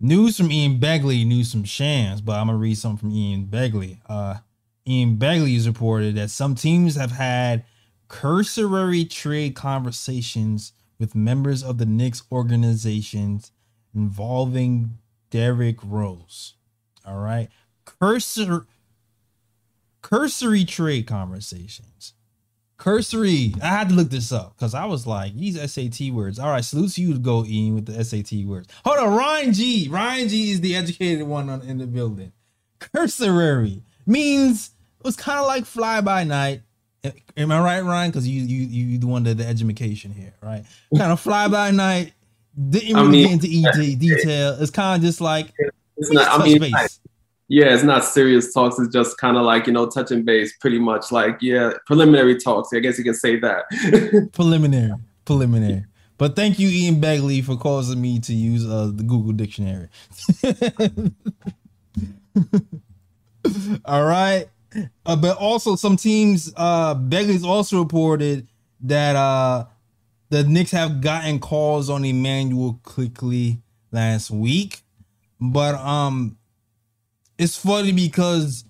[0.00, 3.98] news from Ian Begley, news from Shams, but I'm gonna read something from Ian Begley.
[4.08, 4.36] Uh,
[4.86, 7.64] Ian Begley has reported that some teams have had
[8.06, 13.52] cursory trade conversations with members of the Knicks organizations
[13.94, 14.98] involving
[15.30, 16.54] Derrick Rose.
[17.06, 17.48] All right.
[17.84, 18.66] Cursor
[20.04, 22.12] cursory trade conversations.
[22.76, 23.54] Cursory.
[23.62, 26.38] I had to look this up because I was like, these SAT words.
[26.38, 28.68] All right, salute to you to go in with the SAT words.
[28.84, 29.88] Hold on, Ryan G.
[29.88, 32.32] Ryan G is the educated one on, in the building.
[32.80, 36.62] Cursory means it was kind of like fly by night
[37.36, 38.10] Am I right, Ryan?
[38.10, 40.64] Because you you you the one that the education here, right?
[40.96, 42.12] Kind of fly by night.
[42.70, 44.56] Didn't really I mean, get into EJ detail.
[44.60, 45.52] It's kind of just like
[45.96, 46.40] it's not.
[46.40, 47.00] I mean, base.
[47.48, 48.78] yeah, it's not serious talks.
[48.78, 52.72] It's just kind of like you know touching base, pretty much like yeah, preliminary talks.
[52.72, 54.30] I guess you can say that.
[54.32, 55.84] preliminary, preliminary.
[56.16, 59.88] But thank you, Ian Begley, for causing me to use uh, the Google Dictionary.
[63.84, 64.46] All right.
[65.06, 68.48] Uh, but also some teams, uh, Begley's also reported
[68.80, 69.66] that uh,
[70.30, 74.82] the Knicks have gotten calls on Immanuel Quickley last week.
[75.40, 76.38] But um,
[77.38, 78.64] it's funny because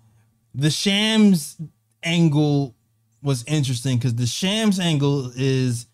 [0.55, 1.57] the Shams
[2.03, 2.75] angle
[3.23, 5.87] was interesting because the Shams angle is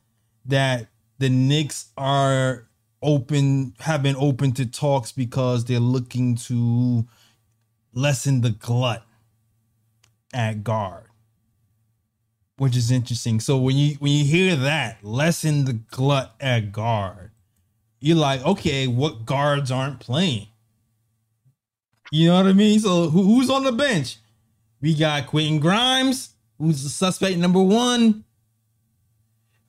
[0.46, 2.66] that the Knicks are
[3.02, 7.06] open, have been open to talks because they're looking to
[7.94, 9.04] lessen the glut
[10.32, 11.06] at guard,
[12.56, 13.40] which is interesting.
[13.40, 17.30] So when you when you hear that, lessen the glut at guard,
[18.00, 20.48] you're like, okay, what guards aren't playing?
[22.12, 22.80] You know what I mean?
[22.80, 24.16] So who, who's on the bench?
[24.80, 28.24] We got Quentin Grimes, who's the suspect number one,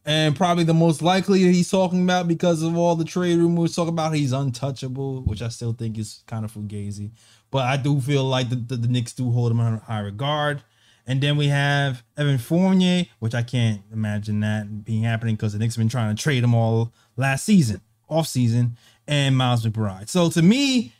[0.05, 3.87] and probably the most likely he's talking about because of all the trade rumors talk
[3.87, 7.11] about he's untouchable, which I still think is kind of fugazi.
[7.51, 10.63] But I do feel like the, the, the Knicks do hold him in high regard.
[11.05, 15.59] And then we have Evan Fournier, which I can't imagine that being happening because the
[15.59, 20.09] Knicks have been trying to trade him all last season, off season, and Miles McBride.
[20.09, 20.93] So to me,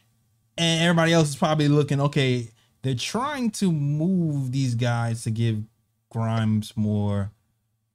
[0.58, 2.50] and everybody else is probably looking, okay,
[2.82, 5.64] they're trying to move these guys to give
[6.10, 7.32] Grimes more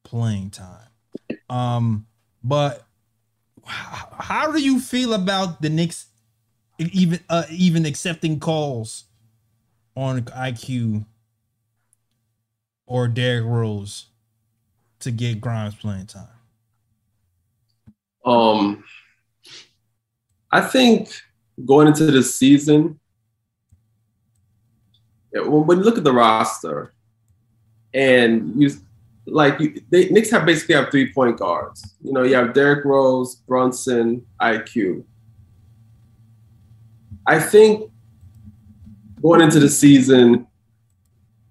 [0.04, 0.88] playing time.
[1.48, 2.06] Um,
[2.42, 2.84] but
[3.66, 6.06] how do you feel about the Knicks
[6.78, 9.04] even uh, even accepting calls
[9.96, 11.06] on IQ
[12.86, 14.06] or Derrick Rose
[15.00, 16.28] to get Grimes playing time?
[18.24, 18.84] Um,
[20.50, 21.08] I think
[21.64, 22.98] going into this season,
[25.32, 26.92] when you look at the roster,
[27.94, 28.70] and you
[29.26, 31.96] like you, they, Knicks have basically have three point guards.
[32.02, 35.04] You know, you have Derrick Rose, Brunson, IQ.
[37.26, 37.90] I think
[39.20, 40.46] going into the season,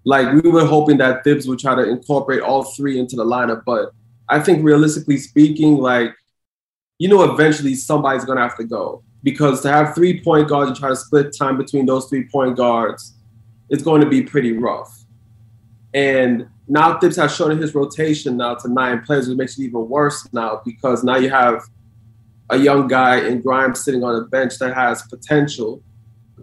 [0.04, 3.62] like we were hoping that Thibs would try to incorporate all three into the lineup,
[3.66, 3.92] but
[4.28, 6.14] I think realistically speaking, like
[6.98, 10.78] you know, eventually somebody's gonna have to go because to have three point guards and
[10.78, 13.16] try to split time between those three point guards,
[13.68, 15.04] it's going to be pretty rough.
[15.92, 19.64] And now Thibs has shown in his rotation now to nine players, which makes it
[19.64, 21.62] even worse now because now you have
[22.50, 25.82] a young guy in Grimes sitting on a bench that has potential,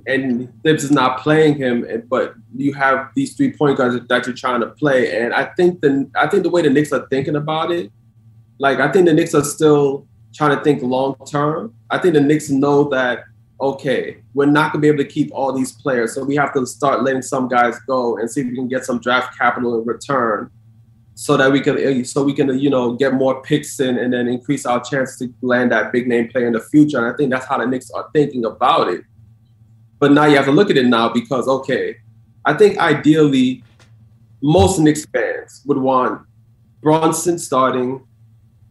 [0.07, 4.35] and Thibs is not playing him, but you have these three point guards that you're
[4.35, 5.21] trying to play.
[5.21, 7.91] And I think the I think the way the Knicks are thinking about it,
[8.59, 11.73] like I think the Knicks are still trying to think long term.
[11.89, 13.25] I think the Knicks know that
[13.61, 16.65] okay, we're not gonna be able to keep all these players, so we have to
[16.65, 19.85] start letting some guys go and see if we can get some draft capital in
[19.85, 20.49] return,
[21.15, 24.13] so that we can eh, so we can you know get more picks in and
[24.13, 26.97] then increase our chance to land that big name player in the future.
[26.97, 29.03] And I think that's how the Knicks are thinking about it.
[29.99, 31.97] But now you have to look at it now because okay,
[32.45, 33.63] I think ideally
[34.41, 36.25] most Knicks fans would want
[36.81, 38.05] Brunson starting,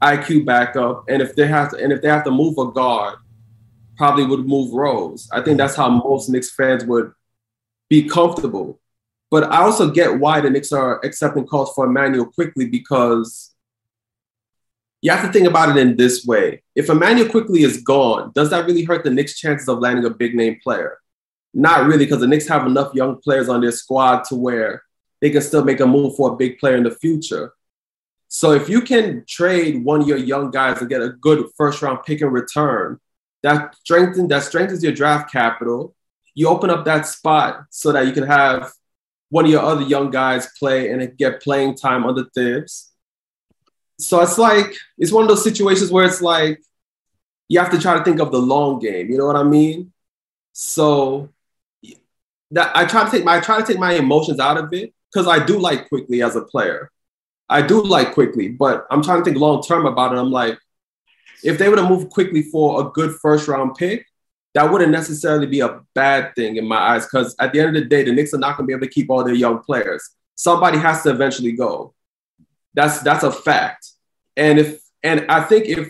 [0.03, 3.17] IQ backup, and if they have to and if they have to move a guard,
[4.03, 5.29] probably would move Rose.
[5.31, 5.59] I think hmm.
[5.59, 7.13] that's how most Knicks fans would
[7.89, 8.81] be comfortable.
[9.31, 13.55] But I also get why the Knicks are accepting calls for Immanuel Quickley because
[15.03, 16.65] you have to think about it in this way.
[16.75, 20.11] If Immanuel Quickley is gone, does that really hurt the Knicks' chances of landing a
[20.11, 20.99] big name player?
[21.55, 24.83] Not really, because the Knicks have enough young players on their squad to where
[25.21, 27.53] they can still make a move for a big player in the future.
[28.27, 31.83] So if you can trade one of your young guys and get a good first
[31.83, 32.99] round pick in return,
[33.43, 35.95] that strengthens that strengthens your draft capital.
[36.35, 38.73] You open up that spot so that you can have
[39.29, 42.93] one of your other young guys play and get playing time under Thibs.
[43.99, 46.61] So it's like it's one of those situations where it's like
[47.49, 49.11] you have to try to think of the long game.
[49.11, 49.93] You know what I mean?
[50.53, 51.31] So
[52.51, 54.93] that I try to take my I try to take my emotions out of it
[55.13, 56.91] because I do like Quickley as a player.
[57.49, 60.19] I do like Quickley, but I'm trying to think long term about it.
[60.19, 60.59] I'm like,
[61.45, 64.07] if they would have moved Quickley for a good first round pick,
[64.55, 67.07] that wouldn't necessarily be a bad thing in my eyes.
[67.07, 68.87] Because at the end of the day, the Knicks are not going to be able
[68.87, 70.11] to keep all their young players.
[70.35, 71.95] Somebody has to eventually go.
[72.75, 73.89] That's that's a fact.
[74.37, 75.89] And if and I think if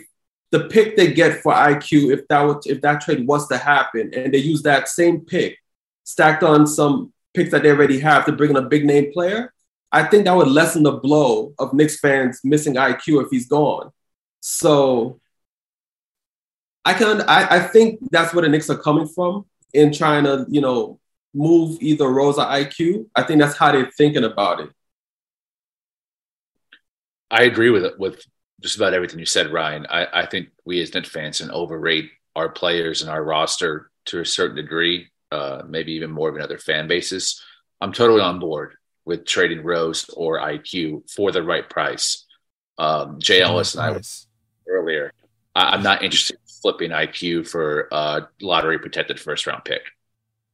[0.51, 4.11] the pick they get for IQ, if that would, if that trade was to happen,
[4.13, 5.57] and they use that same pick
[6.03, 9.53] stacked on some picks that they already have to bring in a big name player,
[9.91, 13.91] I think that would lessen the blow of Knicks fans missing IQ if he's gone.
[14.41, 15.19] So
[16.85, 20.45] I can I, I think that's where the Knicks are coming from in trying to,
[20.49, 20.99] you know,
[21.33, 23.07] move either Rose or IQ.
[23.15, 24.69] I think that's how they're thinking about it.
[27.31, 28.21] I agree with it with
[28.61, 29.87] just about everything you said, Ryan.
[29.89, 34.19] I, I think we as Knicks fans can overrate our players and our roster to
[34.19, 37.41] a certain degree, uh, maybe even more than other fan bases.
[37.81, 42.25] I'm totally on board with trading Rose or IQ for the right price.
[42.77, 44.27] Um, Jay Ellis and I was
[44.67, 45.11] earlier.
[45.55, 49.83] I, am not interested in flipping IQ for a lottery protected first round pick.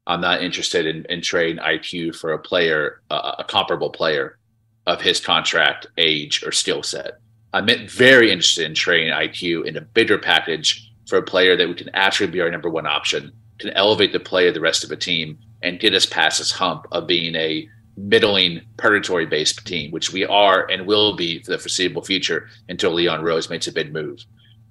[0.08, 4.40] I'm not interested in, in trading IQ for a player, uh, a comparable player
[4.88, 7.20] of his contract, age, or skill set.
[7.54, 11.76] I'm very interested in trading IQ in a bigger package for a player that we
[11.76, 14.90] can actually be our number one option, can elevate the play of the rest of
[14.90, 19.92] the team, and get us past this hump of being a middling predatory based team,
[19.92, 23.72] which we are and will be for the foreseeable future until Leon Rose makes a
[23.72, 24.26] big move.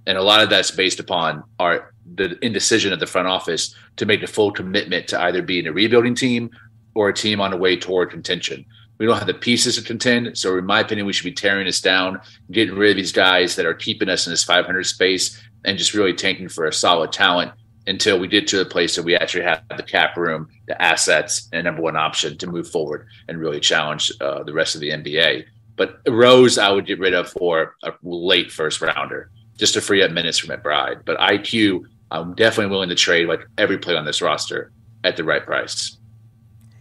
[0.09, 4.07] And a lot of that's based upon our the indecision of the front office to
[4.07, 6.51] make the full commitment to either being a rebuilding team
[6.95, 8.65] or a team on the way toward contention.
[8.97, 10.37] We don't have the pieces to contend.
[10.39, 13.55] So, in my opinion, we should be tearing us down, getting rid of these guys
[13.57, 17.13] that are keeping us in this 500 space, and just really tanking for a solid
[17.13, 17.53] talent
[17.87, 21.51] until we get to a place that we actually have the cap room, the assets,
[21.53, 24.91] and number one option to move forward and really challenge uh, the rest of the
[24.91, 25.45] NBA.
[25.77, 30.03] But Rose, I would get rid of for a late first rounder just to free
[30.03, 31.05] up minutes from McBride.
[31.05, 34.73] But IQ, I'm definitely willing to trade like every player on this roster
[35.05, 35.97] at the right price.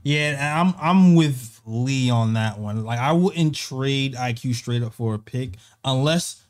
[0.03, 2.85] Yeah, I'm I'm with Lee on that one.
[2.85, 6.43] Like I wouldn't trade IQ straight up for a pick unless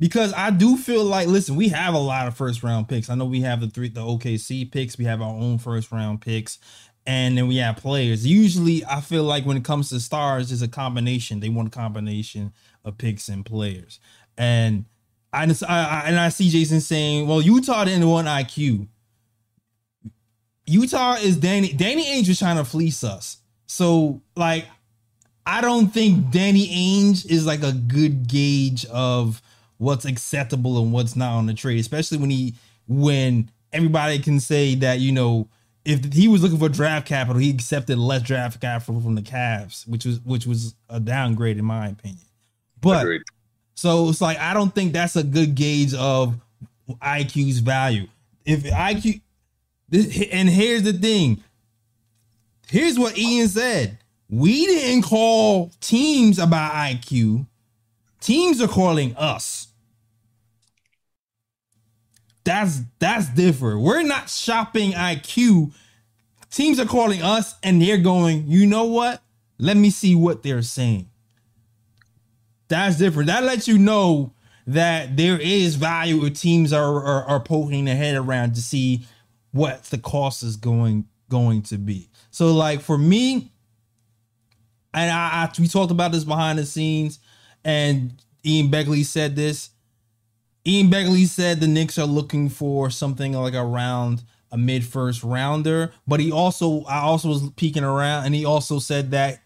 [0.00, 3.08] because I do feel like listen, we have a lot of first round picks.
[3.08, 6.20] I know we have the three the OKC picks, we have our own first round
[6.20, 6.58] picks,
[7.06, 8.26] and then we have players.
[8.26, 11.38] Usually, I feel like when it comes to stars, it's a combination.
[11.38, 12.52] They want a combination
[12.84, 14.00] of picks and players,
[14.36, 14.86] and
[15.32, 18.88] I, I and I see Jason saying, "Well, Utah didn't want IQ."
[20.66, 21.72] Utah is Danny.
[21.72, 23.38] Danny Ainge was trying to fleece us.
[23.66, 24.66] So, like,
[25.46, 29.42] I don't think Danny Ainge is like a good gauge of
[29.78, 32.54] what's acceptable and what's not on the trade, especially when he
[32.86, 35.48] when everybody can say that you know
[35.84, 39.88] if he was looking for draft capital, he accepted less draft capital from the Cavs,
[39.88, 42.26] which was which was a downgrade in my opinion.
[42.80, 43.22] But Agreed.
[43.80, 46.38] So it's like I don't think that's a good gauge of
[47.00, 48.08] IQ's value.
[48.44, 49.22] If IQ,
[49.88, 51.42] this, and here's the thing.
[52.68, 53.96] Here's what Ian said.
[54.28, 57.46] We didn't call teams about IQ.
[58.20, 59.68] Teams are calling us.
[62.44, 63.80] That's that's different.
[63.80, 65.72] We're not shopping IQ.
[66.50, 69.22] Teams are calling us and they're going, you know what?
[69.56, 71.09] Let me see what they're saying.
[72.70, 73.26] That's different.
[73.26, 74.32] That lets you know
[74.68, 79.04] that there is value if teams are, are are poking their head around to see
[79.50, 82.08] what the cost is going going to be.
[82.30, 83.52] So like for me,
[84.94, 87.18] and I, I we talked about this behind the scenes,
[87.64, 89.70] and Ian Begley said this.
[90.64, 95.92] Ian Begley said the Knicks are looking for something like around a mid first rounder,
[96.06, 99.40] but he also I also was peeking around, and he also said that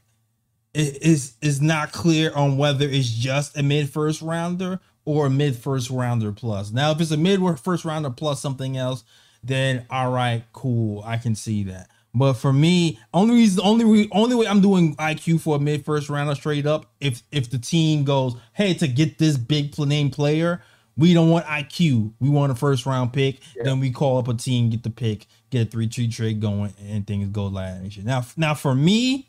[0.74, 5.56] is is not clear on whether it's just a mid first rounder or a mid
[5.56, 6.72] first rounder plus.
[6.72, 9.04] Now, if it's a mid first rounder plus something else,
[9.42, 11.88] then all right, cool, I can see that.
[12.16, 15.84] But for me, only reason, only re, only way I'm doing IQ for a mid
[15.84, 20.10] first rounder straight up, if if the team goes, hey, to get this big name
[20.10, 20.62] player,
[20.96, 23.40] we don't want IQ, we want a first round pick.
[23.60, 26.72] Then we call up a team, get the pick, get a three tree trade going,
[26.80, 28.04] and things go like that.
[28.04, 29.28] Now, now for me,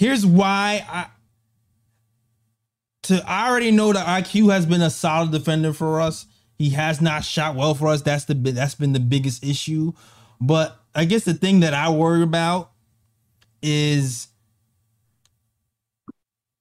[0.00, 1.06] here's why I
[3.02, 6.24] to I already know that IQ has been a solid defender for us.
[6.56, 8.00] He has not shot well for us.
[8.00, 9.92] That's the that's been the biggest issue.
[10.40, 12.72] But I guess the thing that I worry about
[13.62, 14.28] is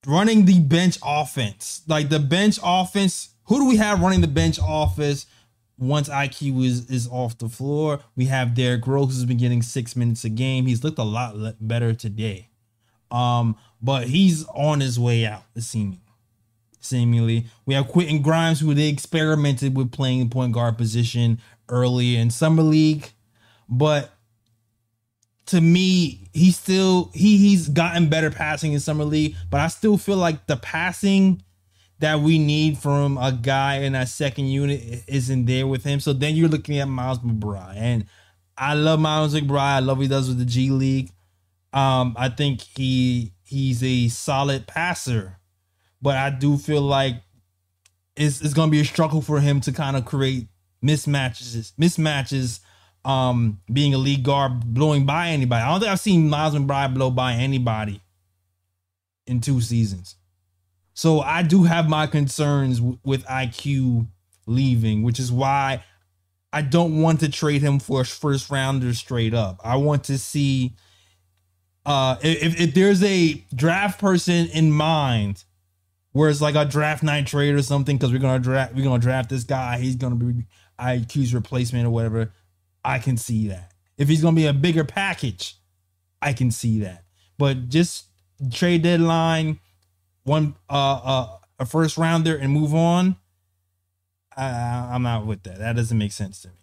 [0.06, 1.82] running the bench offense.
[1.88, 5.28] Like the bench offense, who do we have running the bench office
[5.78, 8.02] once IQ is is off the floor?
[8.18, 10.66] We have Derrick Rose who's been getting six minutes a game.
[10.66, 11.36] He's looked a lot
[11.66, 12.49] better today.
[13.12, 16.02] Um, but he's on his way out, seeming
[16.80, 17.46] seemingly.
[17.66, 22.64] We have Quentin Grimes, who they experimented with playing point guard position early in summer
[22.64, 23.12] league,
[23.68, 24.12] but
[25.48, 29.98] to me, he still he he's gotten better passing in summer league, but I still
[29.98, 31.44] feel like the passing
[32.00, 36.00] that we need from a guy in that second unit isn't there with him.
[36.00, 38.06] So then you're looking at Miles McBride, and
[38.58, 39.60] I love Miles McBride.
[39.60, 41.12] I love what he does with the G League.
[41.74, 45.38] Um, I think he he's a solid passer,
[46.02, 47.22] but I do feel like
[48.16, 50.48] it's it's gonna be a struggle for him to kind of create
[50.84, 52.60] mismatches, mismatches.
[53.06, 55.64] Um, being a lead guard, blowing by anybody.
[55.64, 58.02] I don't think I've seen Miles McBride blow by anybody
[59.26, 60.16] in two seasons.
[60.94, 64.08] So I do have my concerns w- with IQ
[64.48, 65.84] leaving, which is why
[66.52, 69.62] I don't want to trade him for a first rounder straight up.
[69.64, 70.76] I want to see
[71.90, 75.44] uh if, if there's a draft person in mind
[76.12, 79.00] where it's like a draft night trade or something because we're gonna draft we're gonna
[79.00, 80.46] draft this guy he's gonna be
[80.80, 82.32] IQ's replacement or whatever
[82.86, 83.74] I can see that.
[83.98, 85.56] If he's gonna be a bigger package
[86.22, 87.06] I can see that.
[87.40, 88.06] But just
[88.52, 89.60] trade deadline
[90.24, 93.16] one uh uh a first rounder and move on
[94.38, 95.58] I, I'm not with that.
[95.58, 96.59] That doesn't make sense to me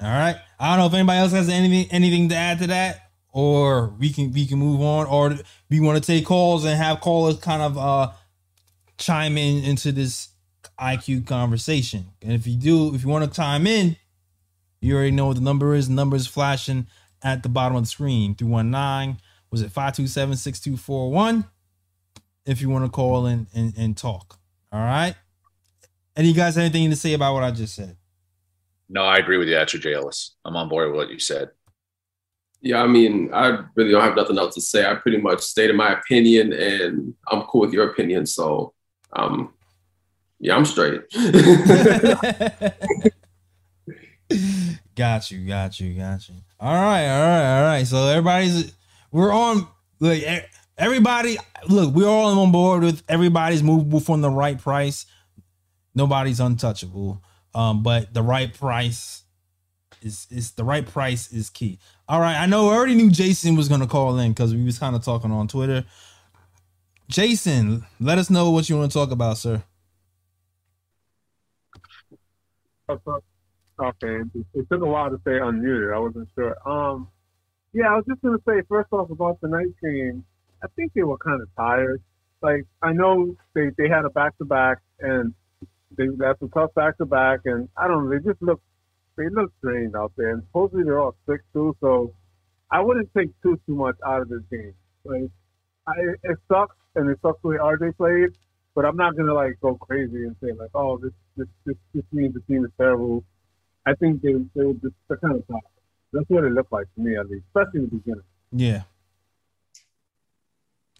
[0.00, 0.36] All right.
[0.58, 4.10] I don't know if anybody else has anything anything to add to that, or we
[4.10, 5.38] can we can move on, or
[5.70, 8.10] we want to take calls and have callers kind of uh
[8.98, 10.28] chime in into this
[10.80, 12.06] IQ conversation.
[12.22, 13.96] And if you do, if you want to chime in,
[14.80, 15.88] you already know what the number is.
[15.88, 16.86] The number is flashing
[17.22, 18.34] at the bottom of the screen.
[18.34, 19.20] 319
[19.50, 21.44] was it 527 6241?
[22.44, 24.38] If you want to call in and, and talk.
[24.72, 25.14] All right.
[26.16, 27.96] Any guys have anything to say about what I just said?
[28.94, 30.36] No, I agree with you, actually, Jay Ellis.
[30.44, 31.50] I'm on board with what you said.
[32.60, 34.88] Yeah, I mean, I really don't have nothing else to say.
[34.88, 38.24] I pretty much stated my opinion, and I'm cool with your opinion.
[38.24, 38.72] So,
[39.12, 39.52] um,
[40.38, 41.02] yeah, I'm straight.
[44.94, 46.36] got you, got you, got you.
[46.60, 47.86] All right, all right, all right.
[47.86, 48.72] So everybody's
[49.10, 49.66] we're on
[49.98, 51.38] like Everybody,
[51.68, 55.06] look, we're all on board with everybody's movable from the right price.
[55.94, 57.22] Nobody's untouchable.
[57.54, 59.22] Um, but the right price
[60.02, 61.78] is is the right price is key.
[62.08, 64.78] All right, I know I already knew Jason was gonna call in because we was
[64.78, 65.84] kind of talking on Twitter.
[67.08, 69.62] Jason, let us know what you want to talk about, sir.
[72.88, 74.20] Okay,
[74.54, 75.94] it took a while to stay unmuted.
[75.94, 76.56] I wasn't sure.
[76.68, 77.08] Um,
[77.72, 80.24] yeah, I was just gonna say first off about the night game.
[80.62, 82.02] I think they were kind of tired.
[82.42, 85.34] Like I know they they had a back to back and
[85.96, 88.10] they that's a tough back to back, and I don't know.
[88.10, 88.60] They just look
[89.16, 91.76] they look drained out there, and supposedly they're all sick too.
[91.80, 92.12] So
[92.70, 94.74] I wouldn't take too too much out of this game.
[95.04, 95.30] Like
[95.86, 98.36] I, it sucks, and it sucks the way RJ played.
[98.74, 102.04] But I'm not gonna like go crazy and say like, oh, this this this, this
[102.12, 103.24] means the team is terrible.
[103.86, 105.60] I think they they were just they're kind of tired.
[106.12, 108.22] That's what it looked like to me, at least, especially in the beginning.
[108.52, 108.82] Yeah.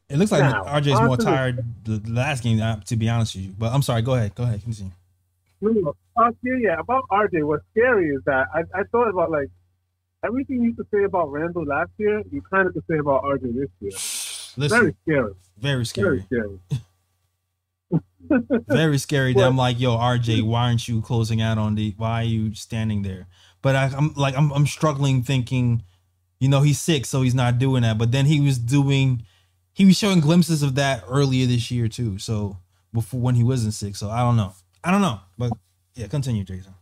[0.09, 3.34] It looks like Now, RJ is more tired the last game, uh, to be honest
[3.34, 3.55] with you.
[3.59, 4.02] But I'm sorry.
[4.02, 4.34] Go ahead.
[4.34, 4.62] Go ahead.
[4.62, 4.92] Continue.
[5.61, 5.94] No.
[6.16, 6.78] Uh, yeah, yeah.
[6.78, 9.48] About RJ, what's scary is that I, I thought about like
[10.24, 13.55] everything you could say about Randle last year, you kind of could say about RJ
[13.55, 13.90] this year.
[14.57, 15.32] Listen, Very scary.
[15.59, 16.07] very scary.
[16.07, 16.59] Very scary.
[16.70, 16.82] scary.
[18.68, 21.94] very scary that I'm like, yo, RJ, why aren't you closing out on the?
[21.96, 23.26] Why are you standing there?
[23.62, 25.82] But I, I'm like, I'm, I'm struggling thinking,
[26.38, 27.98] you know, he's sick, so he's not doing that.
[27.98, 29.24] But then he was doing,
[29.75, 32.18] he was showing glimpses of that earlier this year too.
[32.18, 32.59] So
[32.93, 35.20] before when he wasn't sick, so I don't know, I don't know.
[35.37, 35.53] But
[35.95, 36.75] yeah, continue, Jason.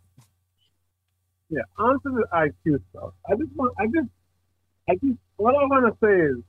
[1.51, 3.13] Yeah, on to the IQ stuff.
[3.31, 4.09] I just want, I just,
[4.89, 6.43] I just, what I want to say is,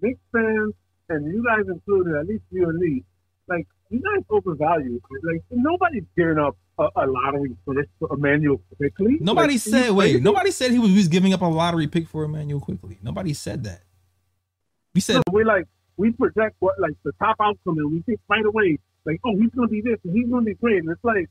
[0.00, 0.72] Knicks fans
[1.10, 3.04] and you guys included, at least you and me,
[3.48, 5.00] like you guys overvalue.
[5.22, 9.18] Like nobody's giving up a, a lottery first for Immanuel Quickley.
[9.20, 12.08] Nobody Like, said, wait, nobody said he was, he was giving up a lottery pick
[12.08, 12.98] for Immanuel Quickley.
[13.02, 13.82] Nobody said that.
[14.94, 15.66] We said, we like
[15.96, 19.50] we project what like the top outcome and we think right away like oh he's
[19.50, 21.28] gonna be this and he's gonna be great and it's like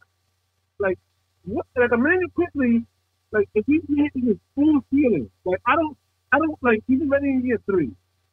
[0.79, 0.99] like
[1.45, 2.85] what like Immanuel Quickley
[3.31, 5.97] like if he's hitting his full ceiling like I don't
[6.31, 7.91] I don't like he's already in year three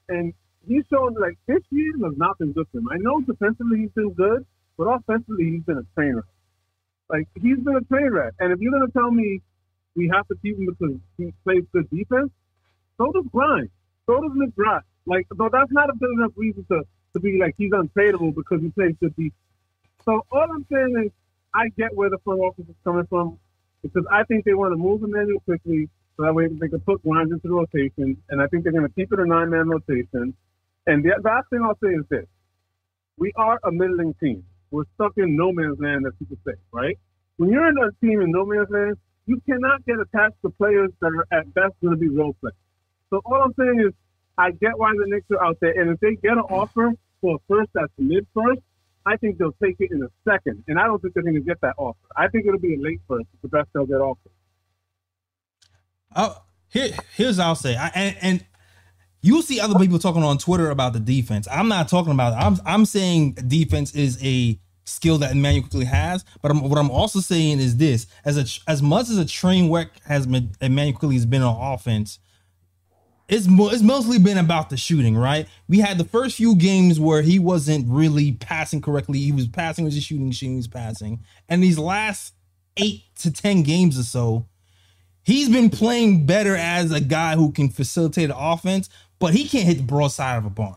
[0.08, 0.34] and
[0.66, 2.88] he's shown like this year has not been good for him.
[2.90, 4.44] I know defensively he's been good,
[4.76, 6.24] but offensively he's been a train wreck.
[7.08, 8.34] Like he's been a train wreck.
[8.40, 9.40] And if you're gonna tell me
[9.96, 12.30] we have to keep him because he plays good defense,
[12.98, 13.70] so does Grimes.
[14.06, 14.82] So does McGrath.
[15.06, 16.82] Like, no, that's not a good enough reason to,
[17.14, 19.34] to be like he's untradeable because he plays good defense.
[20.04, 21.12] So all I'm saying is,
[21.54, 23.38] I get where the front office is coming from
[23.82, 27.02] because I think they want to move Immanuel Quickley so that way they can put
[27.02, 30.34] Grimes into the rotation, and I think they're going to keep it a nine-man rotation.
[30.86, 32.26] And the last thing I'll say is this:
[33.16, 34.44] we are a middling team.
[34.70, 36.96] We're stuck in no man's land, as people say, right?
[37.38, 38.96] When you're in a team in no man's land,
[39.26, 42.54] you cannot get attached to players that are at best going to be role players.
[43.10, 43.92] So all I'm saying is,
[44.40, 47.36] I get why the Knicks are out there, and if they get an offer for
[47.36, 48.60] a first that's mid first,
[49.04, 50.64] I think they'll take it in a second.
[50.66, 51.98] And I don't think they're going to get that offer.
[52.16, 53.26] I think it'll be a late first.
[53.42, 54.32] The best they'll get offered.
[56.16, 57.76] Oh, here, here's what I'll say.
[57.76, 58.46] I, and, and
[59.20, 61.46] you'll see other people talking on Twitter about the defense.
[61.50, 62.32] I'm not talking about.
[62.32, 66.24] I'm I'm saying defense is a skill that Immanuel Quickley has.
[66.42, 69.70] But I'm, what I'm also saying is this: as a as much as a train
[69.70, 72.18] wreck has been, Immanuel Quickley has been on offense.
[73.30, 75.46] It's, mo- it's mostly been about the shooting, right?
[75.68, 79.20] We had the first few games where he wasn't really passing correctly.
[79.20, 81.20] He was passing, was just shooting, shooting, was passing.
[81.48, 82.34] And these last
[82.76, 84.46] eight to ten games or so,
[85.22, 88.88] he's been playing better as a guy who can facilitate the offense,
[89.20, 90.74] but he can't hit the broadside of a barn.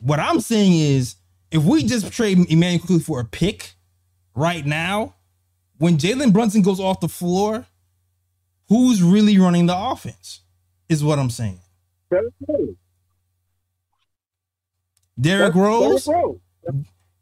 [0.00, 1.16] What I'm saying is,
[1.50, 3.74] if we just trade Immanuel Quickley for a pick
[4.34, 5.14] right now,
[5.76, 7.66] when Jalen Brunson goes off the floor,
[8.68, 10.40] who's really running the offense?
[10.90, 11.60] Is what I'm saying.
[12.10, 12.74] Derrick Rose.
[15.20, 16.04] Derrick Rose.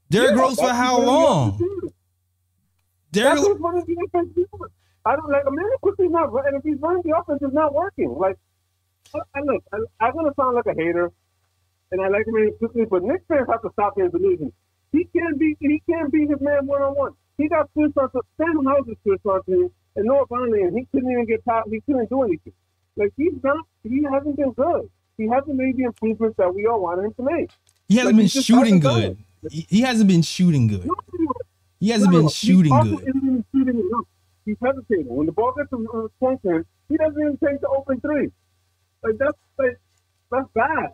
[0.09, 1.93] Derrick Yeah, Rose for how running long?
[3.13, 3.35] Derrick.
[3.35, 4.49] That's who's running the offense too.
[5.05, 7.75] I don't like Immanuel Quickley not run- and if he's running the offense, is not
[7.75, 8.17] working.
[8.17, 8.39] Like,
[9.15, 11.13] I, look, I, I'm gonna sound like a hater,
[11.93, 14.53] and I like Immanuel Quickley, but Knicks fans have to stop their delusions.
[14.93, 17.13] He can't beat, he can't beat his man one on one.
[17.37, 20.79] He got switched on to Sam Hauser's switched on to him, and Noah Vonleh, and
[20.79, 21.67] he couldn't even get top.
[21.71, 22.55] He couldn't do anything.
[22.99, 24.91] Like he's not, he hasn't been good.
[25.17, 27.51] He hasn't made the improvements that we all wanted him to make.
[27.89, 29.51] He hasn't Like, been he shooting hasn't good.
[29.51, 30.89] He he hasn't been shooting good.
[31.79, 33.03] He hasn't no, been shooting good.
[33.09, 33.91] Even shooting.
[34.45, 35.07] He's hesitating.
[35.07, 38.01] When the ball gets to uh, point to him, he doesn't even take the open
[38.01, 38.33] three.
[39.05, 39.79] Like that's like
[40.33, 40.93] that's bad.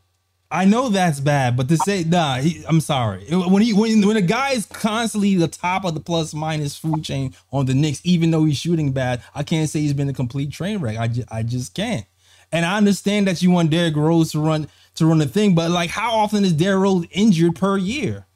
[0.54, 3.24] I know that's bad, but to say nah, he, I'm sorry.
[3.28, 7.02] When he when when a guy is constantly the top of the plus minus food
[7.02, 10.12] chain on the Knicks, even though he's shooting bad, I can't say he's been a
[10.12, 10.96] complete train wreck.
[10.96, 12.06] I just I just can't.
[12.52, 15.56] And I understand that you want Derrick Rose to run to run the thing.
[15.56, 18.26] But like, how often is Derrick Rose injured per year?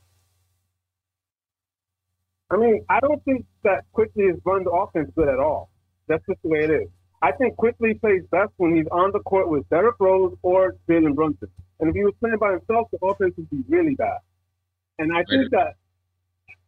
[2.50, 5.70] I mean, I don't think that Quickley is run the offense good at all.
[6.08, 6.88] That's just the way it is.
[7.22, 11.14] I think Quickley plays best when he's on the court with Derrick Rose or Jalen
[11.14, 11.48] Brunson.
[11.80, 14.18] And if he was playing by himself, the offense would be really bad.
[14.98, 15.74] And I think that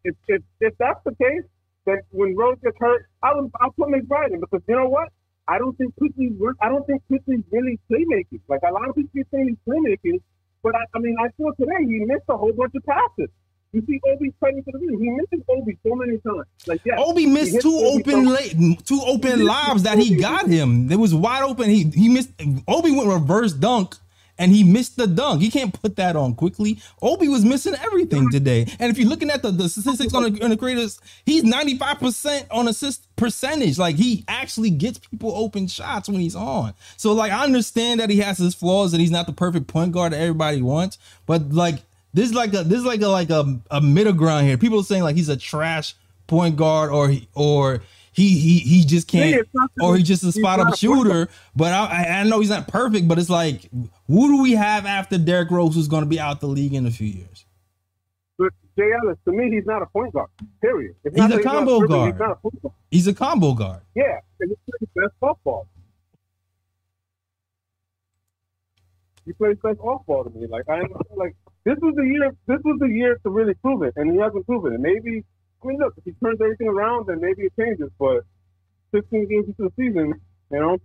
[0.05, 1.45] if if, if that's the case,
[1.87, 5.09] then when Rose gets hurt, I'll I'll put McBride in because you know what?
[5.49, 6.31] I don't think Quickley
[6.61, 8.41] I don't think Quickley's really playmaking.
[8.49, 10.21] Like a lot of people keep saying he's playmaking,
[10.63, 13.31] but I, I mean I saw today he missed a whole bunch of passes.
[13.73, 14.99] You see Obi fighting for the ring.
[15.01, 16.47] He misses Obi so many times.
[16.67, 20.47] Like yeah, Obi missed two Obi open so- late, two open lobs that he got
[20.49, 20.91] him.
[20.91, 21.71] It was wide open.
[21.71, 22.31] He he missed.
[22.67, 23.97] Obi went reverse dunk.
[24.41, 25.43] And he missed the dunk.
[25.43, 26.80] You can't put that on Quickley.
[27.03, 28.66] Obi was missing everything today.
[28.80, 32.47] And if you're looking at the, the statistics on the, on the creators, he's 95%
[32.51, 33.78] on assist percentage.
[33.78, 36.72] Like he actually gets people open shots when he's on.
[36.97, 39.93] So like I understand that he has his flaws and he's not the perfect point
[39.93, 40.97] guard that everybody wants.
[41.26, 41.82] But like
[42.14, 44.57] this is like a this is like a like a, a middle ground here.
[44.57, 45.95] People are saying like he's a trash
[46.26, 47.82] point guard or he or
[48.21, 51.29] he he he just can't it's not that or he's just a spot up shooter.
[51.57, 53.09] But I, I know he's not perfect.
[53.09, 53.71] But it's like
[54.07, 56.87] who do we have after Derrick Rose who's going to be out the league in
[56.87, 57.47] a few years?
[58.37, 60.29] But Jay Ellis, to me, he's not a point guard.
[60.61, 60.95] Period.
[61.03, 62.12] He's a combo guard.
[62.12, 62.39] He's a guard.
[62.91, 63.81] He's a combo guard.
[63.95, 65.66] Yeah, and he plays best softball.
[69.25, 70.47] He plays best off ball to me.
[70.47, 70.81] Like I
[71.14, 72.35] like this was the year.
[72.47, 74.81] This was the year to really prove it, and he hasn't proven it.
[74.81, 75.25] Maybe
[75.63, 77.91] I mean, look, if he turns everything around, then maybe it changes.
[77.99, 78.25] But
[78.95, 80.79] 16 games into the season, you know,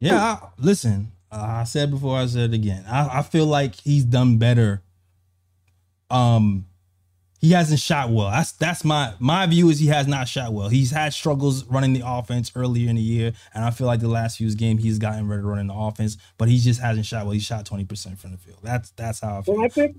[0.00, 1.12] Yeah, I, listen.
[1.30, 2.84] Uh, I said before, I said it again.
[2.88, 4.82] I, I feel like he's done better.
[6.10, 6.66] Um,
[7.40, 8.30] he hasn't shot well.
[8.30, 10.68] That's that's my my view is he has not shot well.
[10.68, 14.08] He's had struggles running the offense earlier in the year, and I feel like the
[14.08, 17.24] last few games he's gotten ready to run the offense, but he just hasn't shot
[17.24, 17.32] well.
[17.32, 18.58] He shot twenty percent from the field.
[18.62, 19.54] That's that's how I feel.
[19.54, 19.96] Well, I think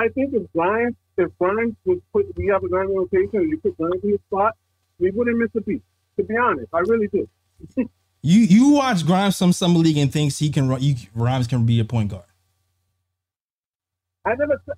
[0.00, 3.58] I think if Grimes, if Grimes was put, we have a Grimes rotation, and you
[3.58, 4.56] put Grimes in his spot,
[4.98, 5.82] we wouldn't miss a beat.
[6.16, 7.28] To be honest, I really do.
[8.22, 10.82] You you watch Grimes some summer league and thinks he can run.
[10.82, 12.26] You Grimes can be a point guard.
[14.26, 14.74] I never said.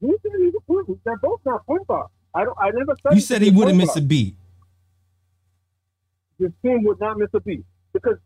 [0.00, 1.00] Who said he's a point guard?
[1.04, 2.12] They're both not point guards.
[2.32, 2.56] I don't.
[2.60, 4.36] I never said You said he wouldn't miss a beat.
[6.38, 8.18] This team would not miss a beat because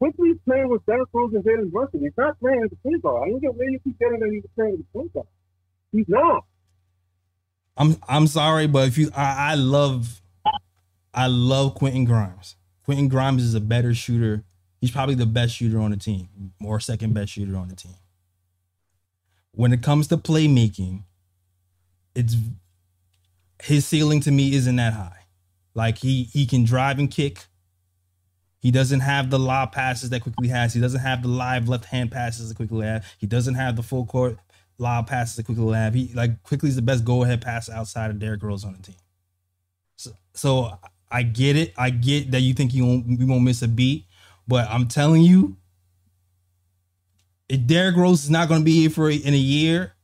[0.00, 2.00] Quickley's playing with Derrick Rose and Jalen Brunson.
[2.00, 3.22] He's not playing as a point guard.
[3.22, 5.28] I don't get where you keep getting that he's playing as a point guard.
[5.92, 6.44] He's not.
[7.76, 10.20] I'm I'm sorry, but if you I, I love
[11.14, 12.56] I love Quentin Grimes.
[12.84, 14.44] Quentin Grimes is a better shooter.
[14.80, 16.28] He's probably the best shooter on the team,
[16.62, 17.94] or second best shooter on the team.
[19.52, 21.04] When it comes to playmaking,
[22.14, 22.36] it's
[23.62, 25.26] his ceiling to me isn't that high.
[25.74, 27.46] Like he he can drive and kick.
[28.60, 30.74] He doesn't have the lob passes that Quickley has.
[30.74, 33.04] He doesn't have the live left hand passes that Quickley has.
[33.18, 34.38] He doesn't have the full court
[34.78, 35.94] lob passes that Quickley Lab.
[35.94, 38.82] He like Quickley is the best go ahead pass outside of Derrick Rose on the
[38.82, 38.96] team.
[39.96, 40.78] So, so
[41.10, 41.74] I get it.
[41.76, 44.06] I get that you think you won't we won't miss a beat,
[44.46, 45.56] but I'm telling you,
[47.48, 49.94] if Derrick Rose is not going to be here for a, in a year,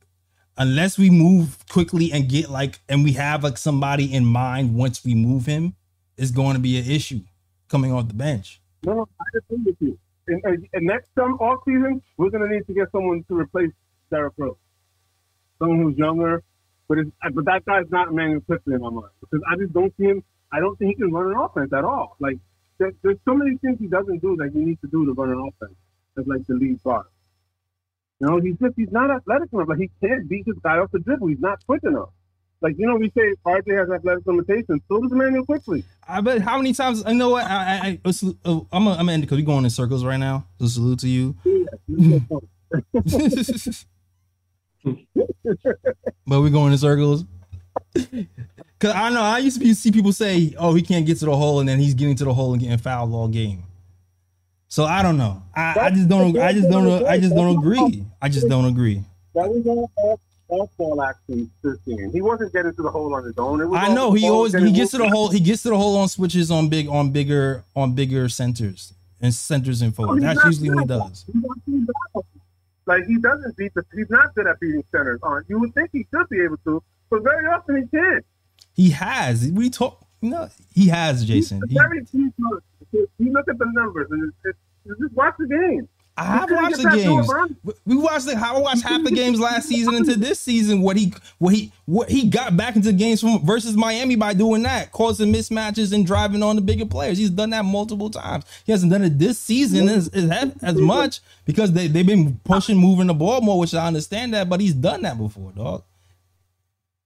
[0.57, 5.05] unless we move Quickley and get like and we have like somebody in mind once
[5.05, 5.77] we move him,
[6.17, 7.21] it's going to be an issue
[7.69, 8.61] coming off the bench.
[8.85, 9.99] No, I agree with you.
[10.27, 13.73] And, and, next some off season, we're gonna need to get someone to replace
[14.11, 14.57] Derrick Rose.
[15.65, 16.43] Someone who's younger,
[16.89, 19.93] but it's, but that guy's not Immanuel Quickley in my mind because I just don't
[19.97, 20.23] see him.
[20.53, 22.17] I don't think he can run an offense at all.
[22.21, 22.37] Like
[22.79, 25.31] there, there's so many things he doesn't do that he needs to do to run
[25.31, 25.77] an offense
[26.19, 27.07] as like the lead guard.
[28.21, 29.69] You know, he's just he's not athletic enough.
[29.69, 31.29] Like he can't beat this guy off the dribble.
[31.29, 32.11] He's not quick enough.
[32.61, 34.83] Like you know, we say RJ has athletic limitations.
[34.89, 35.83] So does Immanuel Quickley.
[36.07, 38.97] I bet how many times I know what I, I, I let's- uh, I'm gonna
[38.99, 40.47] I'm end because we're going in circles right now.
[40.61, 41.37] So salute to you.
[46.27, 47.25] but we're going in circles.
[48.79, 51.25] Cause I know I used to be, see people say, "Oh, he can't get to
[51.25, 53.63] the hole," and then he's getting to the hole and getting fouled all game.
[54.69, 55.43] So I don't know.
[55.55, 56.37] I, I just don't.
[56.37, 57.07] I just don't.
[57.07, 58.05] I just don't agree.
[58.21, 59.03] I just don't agree.
[59.35, 62.13] That was all off, off ball action this game.
[62.13, 63.61] He wasn't getting to the hole on his own.
[63.61, 65.31] It was I know he always he gets to the hole.
[65.31, 69.33] He gets to the hole on switches on big on bigger on bigger centers and
[69.33, 70.23] centers and forward.
[70.23, 71.25] he's That's usually what he does.
[72.87, 73.01] He's not too bad.
[73.01, 73.85] Like he doesn't beat the.
[73.95, 75.21] He's not good at beating centers.
[75.23, 78.25] On you would think he should be able to, but very often he can't.
[78.75, 79.51] He has.
[79.53, 80.05] We talk.
[80.23, 81.61] No, he has, Jason.
[81.69, 82.63] He's He- very times.
[83.19, 84.57] You look at the numbers and it's,
[84.87, 85.89] it's, just watch the game.
[86.17, 87.79] I have watched the that door, games.
[87.85, 90.81] We watched the I watched half the games last season into this season.
[90.81, 94.63] What he what he what he got back into games from versus Miami by doing
[94.63, 97.19] that, causing mismatches and driving on the bigger players.
[97.19, 98.45] He's done that multiple times.
[98.65, 102.77] He hasn't done it this season as as, as much because they they've been pushing,
[102.77, 104.49] moving the ball more, which I understand that.
[104.49, 105.83] But he's done that before, dog.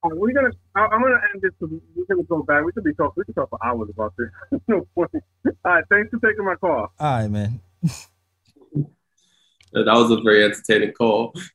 [0.04, 0.50] Right, we're gonna.
[0.74, 1.52] I, I'm gonna end this.
[1.60, 2.62] We're gonna go back.
[2.62, 3.16] We could be talk.
[3.16, 4.28] We could talk for hours about this.
[4.68, 5.10] no point.
[5.14, 5.84] All right.
[5.88, 6.92] Thanks for taking my call.
[6.98, 7.60] All right, man.
[9.72, 11.34] That was a very entertaining call.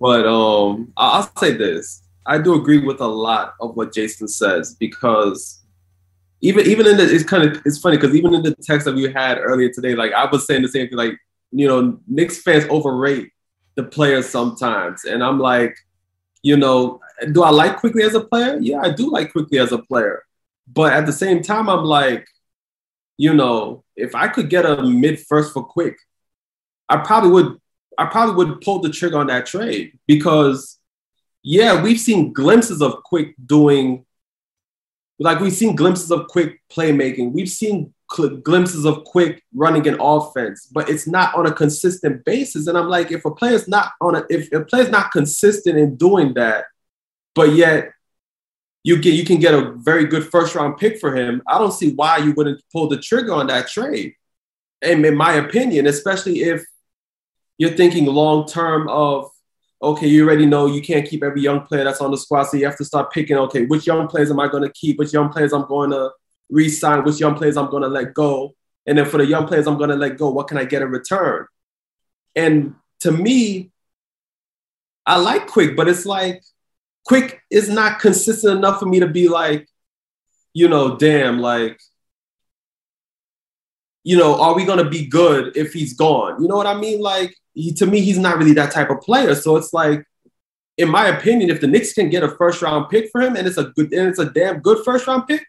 [0.00, 4.74] but um, I'll say this: I do agree with a lot of what Jason says
[4.74, 5.62] because
[6.40, 8.94] even even in the it's kind of it's funny because even in the text that
[8.94, 10.98] we had earlier today, like I was saying the same thing.
[10.98, 11.18] Like
[11.50, 13.30] you know, Knicks fans overrate
[13.76, 15.76] the players sometimes, and I'm like,
[16.42, 17.00] you know,
[17.32, 18.58] do I like Quickley as a player?
[18.60, 20.24] Yeah, I do like Quickley as a player,
[20.72, 22.26] but at the same time, I'm like,
[23.22, 25.96] you know, if I could get a mid first for quick,
[26.88, 27.60] I probably would.
[27.96, 30.78] I probably would pull the trigger on that trade because,
[31.44, 34.06] yeah, we've seen glimpses of quick doing,
[35.20, 37.30] like we've seen glimpses of quick playmaking.
[37.30, 42.24] We've seen cl- glimpses of quick running an offense, but it's not on a consistent
[42.24, 42.66] basis.
[42.66, 45.94] And I'm like, if a player's not on a, if a player's not consistent in
[45.94, 46.64] doing that,
[47.36, 47.92] but yet
[48.84, 51.42] you get you can get a very good first round pick for him.
[51.46, 54.14] I don't see why you wouldn't pull the trigger on that trade.
[54.80, 56.64] And in my opinion, especially if
[57.58, 59.30] you're thinking long term of
[59.82, 62.56] okay, you already know you can't keep every young player that's on the squad, so
[62.56, 65.12] you have to start picking okay, which young players am I going to keep, which
[65.12, 66.10] young players I'm going to
[66.50, 68.54] re-sign, which young players I'm going to let go,
[68.86, 70.82] and then for the young players I'm going to let go, what can I get
[70.82, 71.46] in return?
[72.36, 73.72] And to me,
[75.04, 76.42] I like Quick, but it's like
[77.04, 79.68] Quick is not consistent enough for me to be like,
[80.54, 81.80] you know, damn, like,
[84.04, 86.42] you know, are we gonna be good if he's gone?
[86.42, 87.00] You know what I mean?
[87.00, 89.34] Like, he, to me, he's not really that type of player.
[89.34, 90.04] So it's like,
[90.78, 93.46] in my opinion, if the Knicks can get a first round pick for him and
[93.46, 95.44] it's a good and it's a damn good first round pick,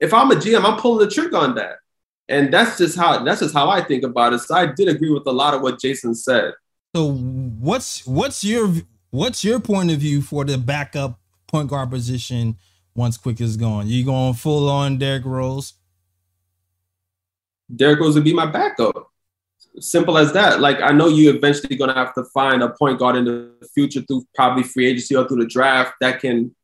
[0.00, 1.76] if I'm a GM, I'm pulling the trigger on that.
[2.28, 4.40] And that's just how that's just how I think about it.
[4.40, 6.54] So I did agree with a lot of what Jason said.
[6.94, 8.72] So what's what's your
[9.12, 12.56] what's your point of view for the backup point guard position
[12.96, 13.86] once Quick is gone?
[13.86, 15.74] You going full on Derrick Rose?
[17.74, 19.10] Derrick Rose would be my backup.
[19.78, 20.60] Simple as that.
[20.60, 24.00] Like I know you eventually gonna have to find a point guard in the future
[24.00, 26.54] through probably free agency or through the draft that can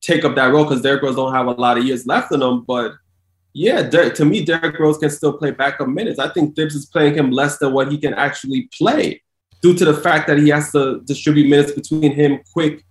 [0.00, 2.40] take up that role because Derrick Rose don't have a lot of years left in
[2.40, 2.64] them.
[2.66, 2.94] But
[3.52, 6.18] yeah, to me, Derrick Rose can still play backup minutes.
[6.18, 9.22] I think Thibs is playing him less than what he can actually play
[9.62, 12.84] due to the fact that he has to distribute minutes between him, Quick,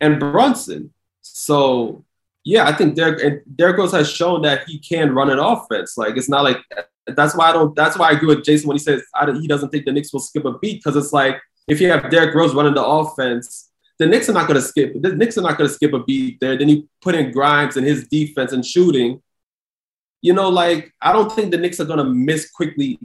[0.00, 0.92] and Brunson.
[1.20, 2.04] So
[2.44, 5.96] yeah, I think and Derrick Rose has shown that he can run an offense.
[5.96, 6.58] Like it's not like
[7.06, 7.74] that's why I don't.
[7.76, 9.02] That's why I agree with Jason when he says
[9.40, 12.10] he doesn't think the Knicks will skip a beat because it's like if you have
[12.10, 14.94] Derrick Rose running the offense, the Knicks are not going to skip.
[15.00, 16.56] The Knicks are not going to skip a beat there.
[16.56, 19.22] Then you put in Grimes and his defense and shooting.
[20.20, 22.98] You know, like I don't think the Knicks are going to miss Quickley.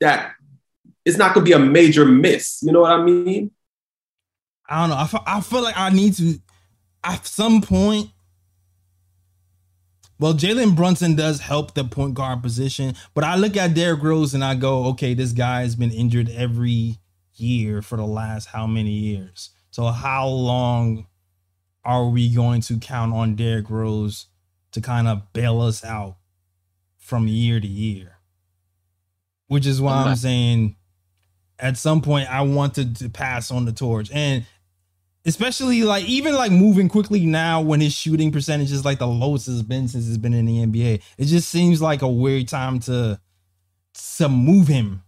[0.00, 0.32] That
[1.04, 2.62] it's not going to be a major miss.
[2.62, 3.50] You know what I mean?
[4.68, 4.96] I don't know.
[4.96, 6.38] I feel, I feel like I need to
[7.02, 8.10] at some point.
[10.18, 14.32] Well, Jalen Brunson does help the point guard position, but I look at Derrick Rose
[14.32, 16.98] and I go, okay, this guy has been injured every
[17.34, 19.50] year for the last how many years?
[19.70, 21.08] So how long
[21.84, 24.28] are we going to count on Derrick Rose
[24.72, 26.16] to kind of bail us out
[26.96, 28.18] from year to year?
[29.48, 30.76] Which is why I'm saying
[31.58, 34.10] at some point I wanted to pass on the torch.
[34.12, 34.44] And
[35.24, 39.48] especially like even like moving Quickley now when his shooting percentage is like the lowest
[39.48, 41.02] it's been since it's been in the NBA.
[41.18, 43.20] It just seems like a weird time to
[44.16, 45.02] to move him.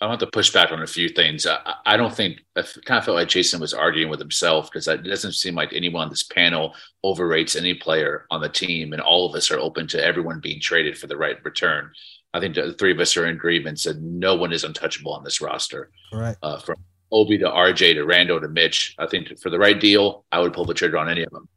[0.00, 1.46] I want to push back on a few things.
[1.46, 4.88] I, I don't think I kind of felt like Jason was arguing with himself because
[4.88, 6.74] it doesn't seem like anyone on this panel
[7.04, 10.60] overrates any player on the team, and all of us are open to everyone being
[10.60, 11.92] traded for the right return.
[12.34, 15.24] I think the three of us are in agreement that no one is untouchable on
[15.24, 15.90] this roster.
[16.10, 16.38] Correct.
[16.42, 16.76] Uh, from
[17.10, 20.54] Obi to RJ to Rando to Mitch, I think for the right deal, I would
[20.54, 21.48] pull the trigger on any of them.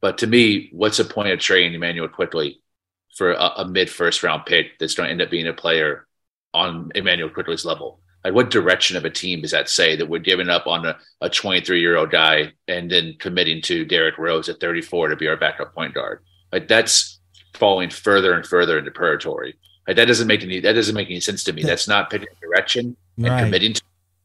[0.00, 2.60] But to me, what's the point of trading Immanuel Quickley
[3.16, 6.06] for a, a mid first round pick that's going to end up being a player
[6.52, 8.00] on Immanuel Quickley's level?
[8.22, 11.30] Like, what direction of a team does that say that we're giving up on a
[11.30, 15.36] 23 year old guy and then committing to Derrick Rose at 34 to be our
[15.36, 16.22] backup point guard?
[16.52, 17.20] Like, that's
[17.54, 19.56] falling further and further into purgatory.
[19.88, 21.62] Like, that doesn't make any that doesn't make any sense to me.
[21.62, 23.44] That's not picking a direction and Right.
[23.44, 23.82] committing to.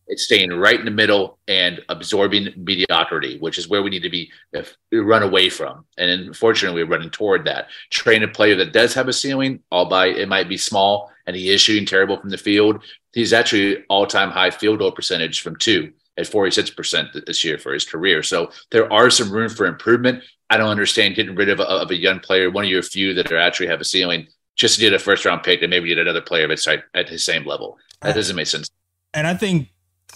[0.08, 4.10] It's staying right in the middle and absorbing mediocrity, which is where we need to
[4.10, 5.86] be if, run away from.
[5.98, 7.70] And unfortunately, we're running toward that.
[7.90, 11.50] Train a player that does have a ceiling, albeit it might be small, and he
[11.50, 12.84] is shooting terrible from the field.
[13.14, 17.86] He's actually all-time high field goal percentage from two at 46% this year for his
[17.86, 18.22] career.
[18.24, 20.22] So there are some room for improvement.
[20.50, 23.14] I don't understand getting rid of a, of a young player, one of your few
[23.14, 25.88] that are actually have a ceiling, just to get a first round pick and maybe
[25.88, 27.78] get another player at, at his same level.
[28.02, 28.70] That doesn't make sense.
[29.14, 29.70] And I think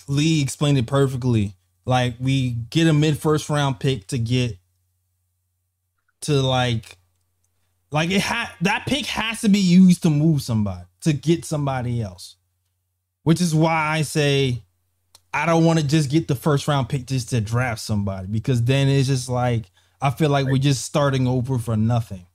[0.07, 1.55] Lee explained it perfectly.
[1.85, 4.57] Like we get a mid first round pick to get
[6.21, 6.97] to like
[7.91, 12.01] like it had that pick has to be used to move somebody to get somebody
[12.01, 12.35] else.
[13.23, 14.63] Which is why I say
[15.33, 18.63] I don't want to just get the first round pick just to draft somebody because
[18.63, 19.71] then it's just like
[20.01, 22.25] I feel like we're just starting over for nothing.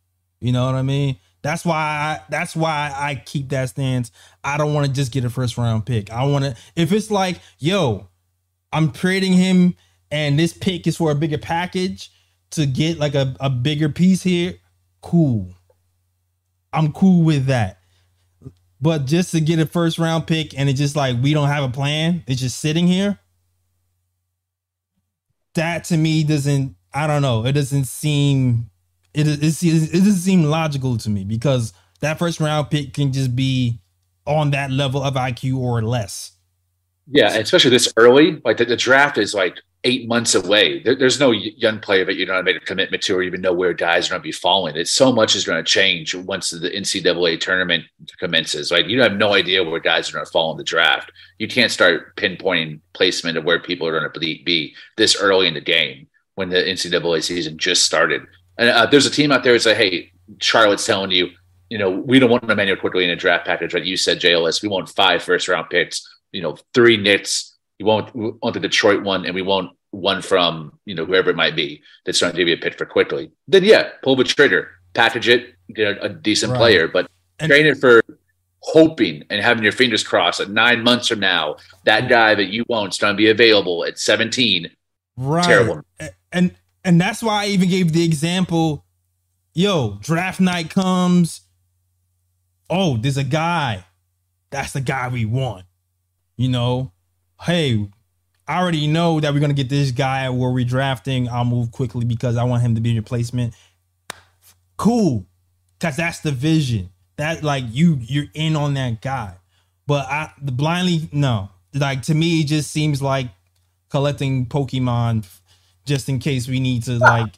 [0.41, 1.17] You know what I mean?
[1.43, 4.13] That's why I, that's why I keep that stance.
[4.45, 6.11] I don't want to just get a first round pick.
[6.11, 8.09] I want to if it's like, yo,
[8.73, 9.75] I'm trading him
[10.11, 12.11] and this pick is for a bigger package
[12.53, 14.55] to get like a, a bigger piece here,
[15.01, 15.49] cool.
[16.73, 17.81] I'm cool with that.
[18.81, 21.65] But just to get a first round pick and it's just like we don't have
[21.65, 23.19] a plan, it's just sitting here.
[25.55, 28.71] That to me doesn't, I don't know, it doesn't seem
[29.15, 33.35] it it, it doesn't seem logical to me because that first round pick can just
[33.35, 33.81] be
[34.27, 36.33] on that level of IQ or less.
[37.09, 38.41] Yeah, especially this early.
[38.45, 40.81] Like the, the draft is like eight months away.
[40.83, 43.53] There, there's no young player that you don't make a commitment to or even know
[43.53, 44.77] where guys are going to be falling.
[44.77, 47.85] It's so much is going to change once the NCAA tournament
[48.19, 48.71] commences.
[48.71, 51.11] Like you have no idea where guys are going to fall in the draft.
[51.39, 55.55] You can't start pinpointing placement of where people are going to be this early in
[55.55, 56.07] the game
[56.37, 58.23] when the NCAA season just started.
[58.59, 61.31] And uh, there's a team out there that say, "Hey, Charlotte's telling you,
[61.69, 64.35] you know, we don't want Immanuel Quickley in a draft package, like you said, Jay
[64.35, 64.63] Ellis.
[64.63, 66.07] We want five first round picks.
[66.31, 67.57] You know, three nits.
[67.79, 71.37] You won't want the Detroit one, and we want one from you know whoever it
[71.37, 73.31] might be that's trying to give you a pick for Quickley.
[73.49, 76.59] Then yeah, pull the trigger, package it, get a, a decent right.
[76.59, 78.03] player, but and- train it for
[78.63, 82.65] hoping and having your fingers crossed that nine months from now, that guy that you
[82.69, 84.71] want is going to be available at 17.
[85.17, 85.45] Right.
[85.45, 85.83] Terrible.
[86.31, 86.55] And
[86.85, 88.85] and that's why I even gave the example.
[89.55, 91.43] Yo, draft night comes.
[92.71, 93.85] Oh, there's a guy.
[94.51, 95.65] That's the guy we want.
[96.37, 96.93] You know,
[97.43, 97.89] hey,
[98.49, 101.29] I already know that we're gonna get this guy where we're drafting.
[101.29, 103.55] I'll move Quickley because I want him to be replacement.
[104.77, 105.27] Cool,
[105.79, 106.91] cause that's the vision.
[107.17, 109.37] That like you you're in on that guy.
[109.87, 111.51] But I the blindly no.
[111.75, 113.29] Like to me, it just seems like
[113.91, 115.27] collecting Pokemon
[115.85, 117.35] just in case we need to like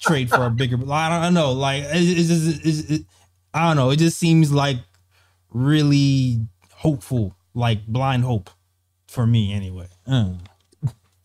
[0.00, 0.76] trade for a bigger.
[0.76, 1.52] I don't, I don't know.
[1.52, 3.06] Like it's just it,
[3.54, 3.90] I don't know.
[3.90, 4.78] It just seems like
[5.50, 6.40] really
[6.72, 8.50] hopeful, like blind hope
[9.08, 9.88] for me anyway.
[10.06, 10.40] Mm.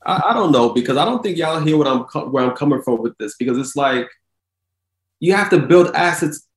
[0.06, 2.82] I, I, don't know because I don't think y'all hear what I'm where I'm coming
[2.82, 4.08] from with this because it's like
[5.20, 6.48] you have to build assets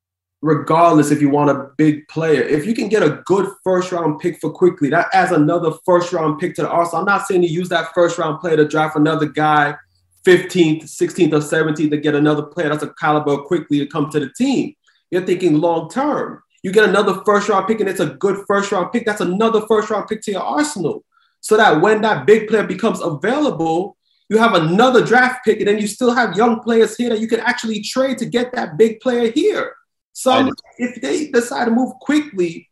[0.42, 2.42] regardless if you want a big player.
[2.42, 6.12] If you can get a good first round pick for Quickley, that adds another first
[6.12, 7.00] round pick to the arsenal.
[7.00, 9.76] I'm not saying you use that first round player to draft another guy
[10.24, 14.20] 15th, 16th, or 17th to get another player that's a caliber Quickley to come to
[14.20, 14.74] the team.
[15.10, 16.42] You're thinking long term.
[16.62, 19.06] You get another first round pick and it's a good first round pick.
[19.06, 21.04] That's another first round pick to your arsenal.
[21.40, 23.96] So that when that big player becomes available,
[24.28, 27.26] you have another draft pick and then you still have young players here that you
[27.26, 29.74] can actually trade to get that big player here.
[30.12, 32.68] So if they decide to move Quickley,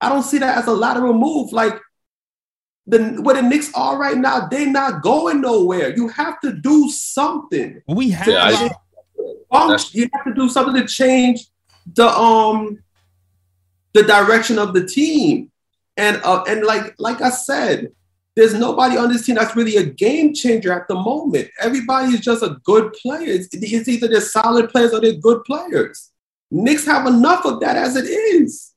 [0.00, 1.52] I don't see that as a lateral move.
[1.52, 1.80] Like
[2.86, 5.94] the where the Knicks are right now, they're not going nowhere.
[5.96, 7.82] You have to do something.
[7.88, 8.68] We have yeah,
[9.50, 11.46] um, you have to do something to change
[11.94, 12.78] the um
[13.92, 15.50] the direction of the team.
[15.96, 17.92] And uh, and like like I said,
[18.36, 21.48] there's nobody on this team that's really a game changer at the moment.
[21.60, 23.28] Everybody is just a good player.
[23.28, 26.10] It's, it's either they're solid players or they're good players.
[26.50, 28.73] Knicks have enough of that as it is.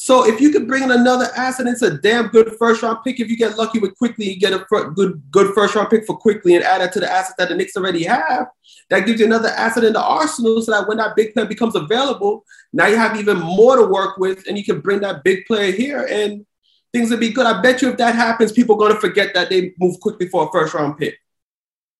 [0.00, 3.18] So if you could bring in another asset, it's a damn good first round pick.
[3.18, 6.16] If you get lucky with Quickley, you get a good good first round pick for
[6.16, 8.46] Quickley and add that to the assets that the Knicks already have.
[8.90, 11.74] That gives you another asset in the arsenal, so that when that big player becomes
[11.74, 15.44] available, now you have even more to work with, and you can bring that big
[15.46, 16.46] player here, and
[16.92, 17.46] things will be good.
[17.46, 20.28] I bet you if that happens, people are going to forget that they moved Quickley
[20.28, 21.18] for a first round pick.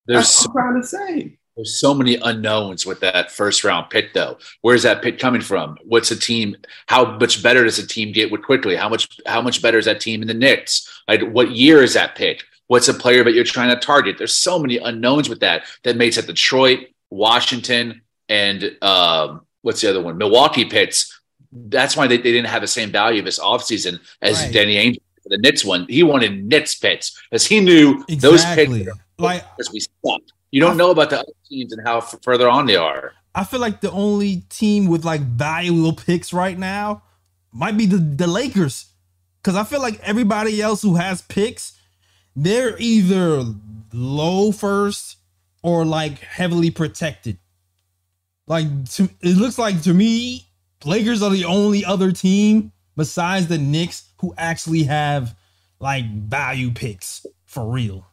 [0.06, 1.37] There's That's what I'm trying to say.
[1.58, 4.38] There's so many unknowns with that first round pick, though.
[4.60, 5.76] Where's that pick coming from?
[5.84, 6.56] What's a team?
[6.86, 8.76] How much better does a team get with Quickley?
[8.76, 9.18] How much?
[9.26, 11.02] How much better is that team in the Knicks?
[11.08, 12.44] Like, what year is that pick?
[12.68, 14.18] What's a player that you're trying to target?
[14.18, 15.64] There's so many unknowns with that.
[15.82, 20.16] That makes it Detroit, Washington, and um, what's the other one?
[20.16, 21.20] Milwaukee picks.
[21.50, 24.52] That's why they, they didn't have the same value this offseason as right.
[24.52, 25.86] Danny Ainge for the Nits one.
[25.88, 28.84] He wanted Nits picks because he knew those Exactly.
[28.84, 30.34] picks Like because we sucked.
[30.50, 33.12] You don't know about the other teams and how f- further on they are.
[33.34, 37.02] I feel like the only team with like valuable picks right now
[37.52, 38.86] might be the, the Lakers.
[39.42, 41.78] Cause I feel like everybody else who has picks,
[42.34, 43.44] they're either
[43.92, 45.16] low first
[45.62, 47.38] or like heavily protected.
[48.46, 50.46] Like to, it looks like to me,
[50.84, 55.36] Lakers are the only other team besides the Knicks who actually have
[55.80, 58.06] like value picks for real.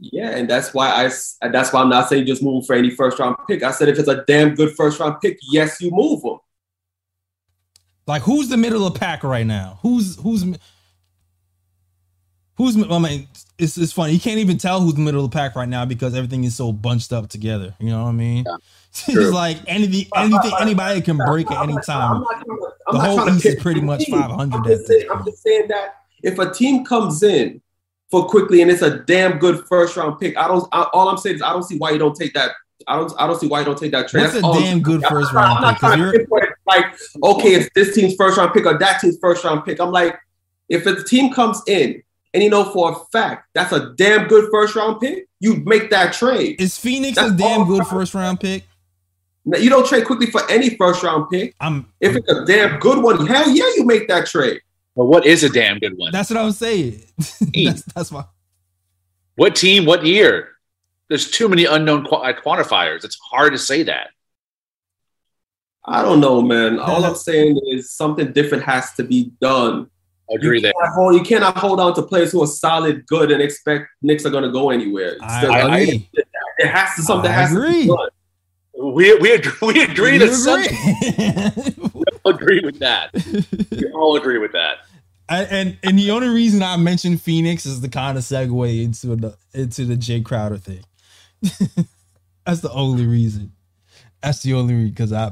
[0.00, 3.18] Yeah, and that's why I that's why I'm not saying just move for any first
[3.18, 3.62] round pick.
[3.62, 6.38] I said if it's a damn good first round pick, yes, you move them.
[8.06, 9.78] Like who's the middle of the pack right now?
[9.82, 10.42] Who's who's
[12.56, 13.28] who's I mean
[13.58, 14.14] it's it's funny.
[14.14, 16.56] You can't even tell who's the middle of the pack right now because everything is
[16.56, 17.74] so bunched up together.
[17.78, 18.44] You know what I mean?
[18.46, 18.56] Yeah,
[19.08, 22.22] it's like anything anything anybody can break at any time.
[22.22, 25.06] not trying to- I'm The whole trying East is pretty much 500 I'm just, saying,
[25.10, 27.60] I'm just saying that if a team comes in
[28.10, 30.66] for Quickley and it's a damn good first round pick, I don't.
[30.72, 32.52] I, all I'm saying is I don't see why you don't take that.
[32.88, 33.12] I don't.
[33.18, 34.24] I don't see why you don't take that trade.
[34.24, 35.80] That's a I'm damn good I'm first not- round I'm not pick?
[35.80, 36.84] 'Cause trying to you're- pinpoint like
[37.22, 39.80] okay, it's this team's first round pick or that team's first round pick.
[39.80, 40.18] I'm like,
[40.68, 42.02] if a team comes in
[42.34, 45.90] and you know for a fact that's a damn good first round pick, you make
[45.90, 46.60] that trade.
[46.60, 48.64] Is Phoenix a damn good first round pick?
[49.44, 51.54] Now, You don't trade Quickley for any first round pick.
[51.60, 54.60] I'm If it's a damn good one, hell yeah, you make that trade.
[55.00, 56.12] But what is a damn good one?
[56.12, 57.00] that's what I'm saying.
[57.64, 58.24] that's that's why
[59.36, 59.86] What team?
[59.86, 60.50] What year?
[61.08, 63.02] There's too many unknown qu- uh, quantifiers.
[63.02, 64.08] It's hard to say that.
[65.86, 66.78] I don't know, man.
[66.78, 69.88] All I'm saying is something different has to be done.
[70.30, 70.72] I agree you there.
[70.74, 74.26] Cannot hold, you cannot hold on to players who are solid, good, and expect Knicks
[74.26, 75.16] are going to go anywhere.
[75.22, 76.10] I, still- I I- agree.
[76.58, 77.72] it has to something I has agree.
[77.72, 78.08] to be done.
[78.94, 80.76] We we agree, we agree You that something.
[81.56, 81.90] agree?
[81.94, 83.10] We all agree with that.
[83.72, 84.78] We all agree with that.
[85.30, 89.36] And and the only reason I mentioned Phoenix is the kind of segue into the
[89.54, 90.84] into the Jae Crowder thing.
[92.44, 93.52] That's the only reason.
[94.22, 95.30] That's the only reason because I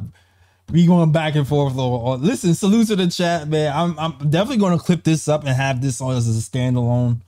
[0.70, 1.76] we going back and forth.
[1.76, 3.72] Or, listen, salute to the chat, man.
[3.74, 7.20] I'm I'm definitely going to clip this up and have this on as a standalone.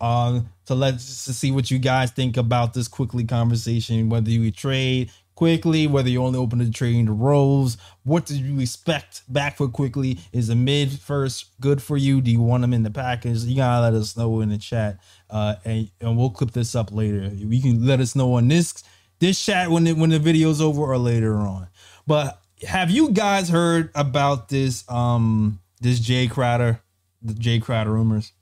[0.00, 4.08] Uh, to let to see what you guys think about this Quickley conversation.
[4.08, 8.58] Whether you trade Quickley, whether you only open to trading the roles, what do you
[8.58, 10.18] expect back for Quickley?
[10.32, 12.20] Is a mid first good for you?
[12.20, 13.44] Do you want them in the package?
[13.44, 14.98] You gotta let us know in the chat,
[15.30, 17.28] uh, and and we'll clip this up later.
[17.28, 18.82] You can let us know on this
[19.20, 21.68] this chat when it, when the video's over or later on.
[22.04, 26.80] But have you guys heard about this um this Jae Crowder,
[27.22, 28.32] the Jae Crowder rumors?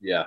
[0.00, 0.24] Yeah.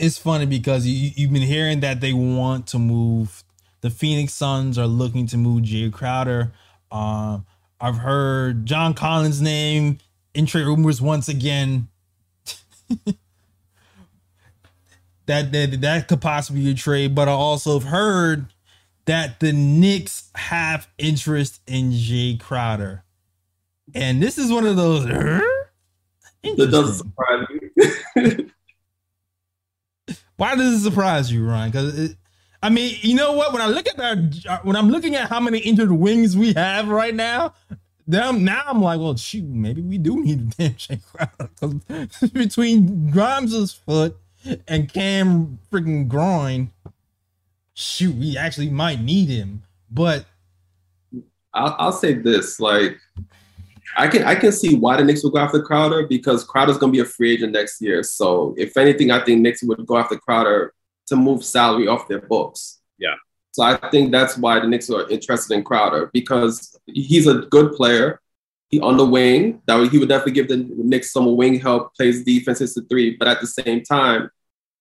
[0.00, 3.44] it's funny because you, you've been hearing that they want to move.
[3.82, 6.52] The Phoenix Suns are looking to move Jae Crowder.
[6.90, 7.44] Um,
[7.80, 9.98] I've heard John Collins' name
[10.34, 11.88] in trade rumors once again.
[15.26, 18.46] that, that that could possibly be a trade, but I also have heard
[19.06, 23.02] that the Knicks have interest in Jae Crowder,
[23.94, 25.04] and this is one of those.
[25.06, 27.46] That doesn't surprise
[28.16, 28.50] me.
[30.36, 31.70] Why does it surprise you, Ryan?
[31.70, 32.16] Because
[32.62, 33.52] I mean, you know what?
[33.52, 36.52] When I look at that, uh, when I'm looking at how many injured wings we
[36.52, 37.54] have right now,
[38.06, 42.28] then now I'm like, well, shoot, maybe we do need a damn Jae Crowder.
[42.32, 44.16] between Grimes' foot
[44.68, 46.70] and Cam freaking groin,
[47.74, 49.64] shoot, we actually might need him.
[49.90, 50.26] But
[51.52, 52.96] I'll, I'll say this: like,
[53.96, 56.88] I can I can see why the Knicks would go after Crowder because Crowder's to
[56.88, 58.02] be a free agent next year.
[58.02, 60.72] So, if anything, I think Knicks would go after Crowder
[61.06, 62.80] to move salary off their books.
[62.98, 63.14] Yeah.
[63.52, 67.72] So I think that's why the Knicks are interested in Crowder because he's a good
[67.72, 68.20] player.
[68.68, 71.94] He on the wing that would, he would definitely give the Knicks some wing help,
[71.94, 74.30] plays defense is the three, but at the same time,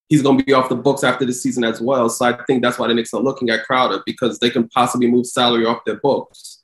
[0.07, 2.07] he's going to be off the books after the season as well.
[2.09, 5.07] So I think that's why the Knicks are looking at Crowder because they can possibly
[5.07, 6.63] move salary off their books.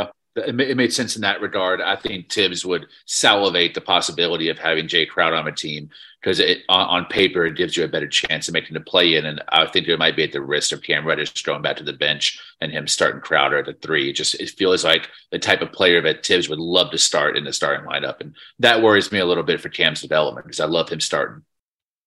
[0.00, 1.80] Ma- it made sense in that regard.
[1.80, 6.40] I think Thibs would salivate the possibility of having Jae Crowder on a team because
[6.40, 9.26] it, on, paper it gives you a better chance of making the play in.
[9.26, 11.84] And I think it might be at the risk of Cam Reddish going back to
[11.84, 14.10] the bench and him starting Crowder at the three.
[14.10, 17.36] It just it feels like the type of player that Thibs would love to start
[17.36, 20.60] in the starting lineup, and that worries me a little bit for Cam's development because
[20.60, 21.42] I love him starting.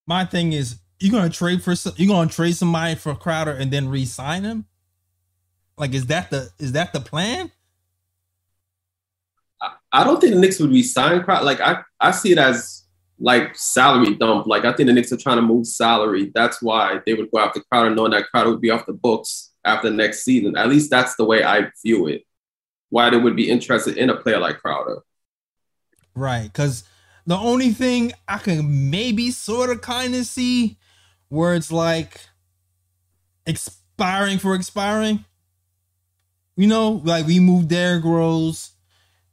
[0.05, 3.71] my thing is, you're gonna trade for some, you're gonna trade somebody for Crowder and
[3.71, 4.65] then re-sign him.
[5.77, 7.51] Like, is that the is that the plan?
[9.91, 11.45] I don't think the Knicks would resign Crowder.
[11.45, 12.85] Like I, I see it as
[13.19, 14.47] like salary dump.
[14.47, 16.31] Like I think the Knicks are trying to move salary.
[16.33, 19.51] That's why they would go after Crowder, knowing that Crowder would be off the books
[19.65, 20.57] after next season.
[20.57, 22.23] At least that's the way I view it.
[22.89, 24.99] Why they would be interested in a player like Crowder.
[26.15, 26.43] Right.
[26.43, 26.83] Because
[27.25, 30.77] the only thing I can maybe sort of kind of see
[31.29, 32.21] where it's like
[33.45, 35.25] expiring for expiring.
[36.55, 38.71] You know, like we move Derrick Rose,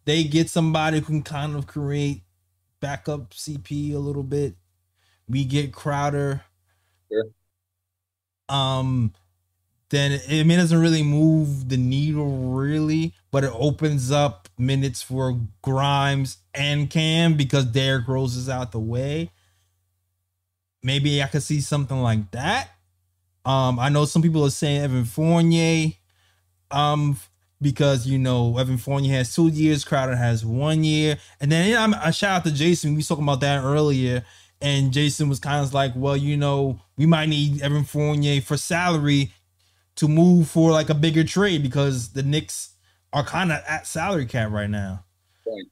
[0.05, 2.23] they get somebody who can kind of create
[2.81, 4.55] backup CP a little bit.
[5.29, 6.43] We get Crowder.
[7.11, 7.25] Sure.
[8.49, 9.15] Um,
[9.91, 14.49] then it, I mean, it doesn't really move the needle really, but it opens up
[14.59, 19.31] minutes for Grimes and Cam because Derrick Rose is out the way.
[20.83, 22.69] Maybe I could see something like that.
[23.45, 25.93] Um, I know some people are saying Evan Fournier,
[26.71, 27.19] um,
[27.65, 31.83] because you know Evan Fournier has two years, Crowder has one year, and then yeah,
[31.83, 32.91] I'm, I shout out to Jason.
[32.91, 34.25] We was talking about that earlier,
[34.61, 38.57] and Jason was kind of like, well, you know, we might need Evan Fournier for
[38.57, 39.33] salary
[39.97, 42.71] to move for like a bigger trade because the Knicks
[43.13, 45.05] are kind of at salary cap right now.
[45.47, 45.67] Right.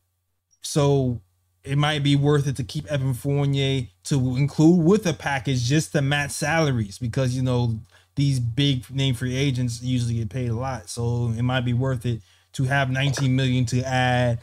[0.62, 1.20] So
[1.64, 5.92] it might be worth it to keep Evan Fournier to include with a package just
[5.92, 7.78] to match salaries because you know
[8.14, 10.88] these big name free agents usually get paid a lot.
[10.88, 12.20] So it might be worth it
[12.54, 14.40] to have 19 million to add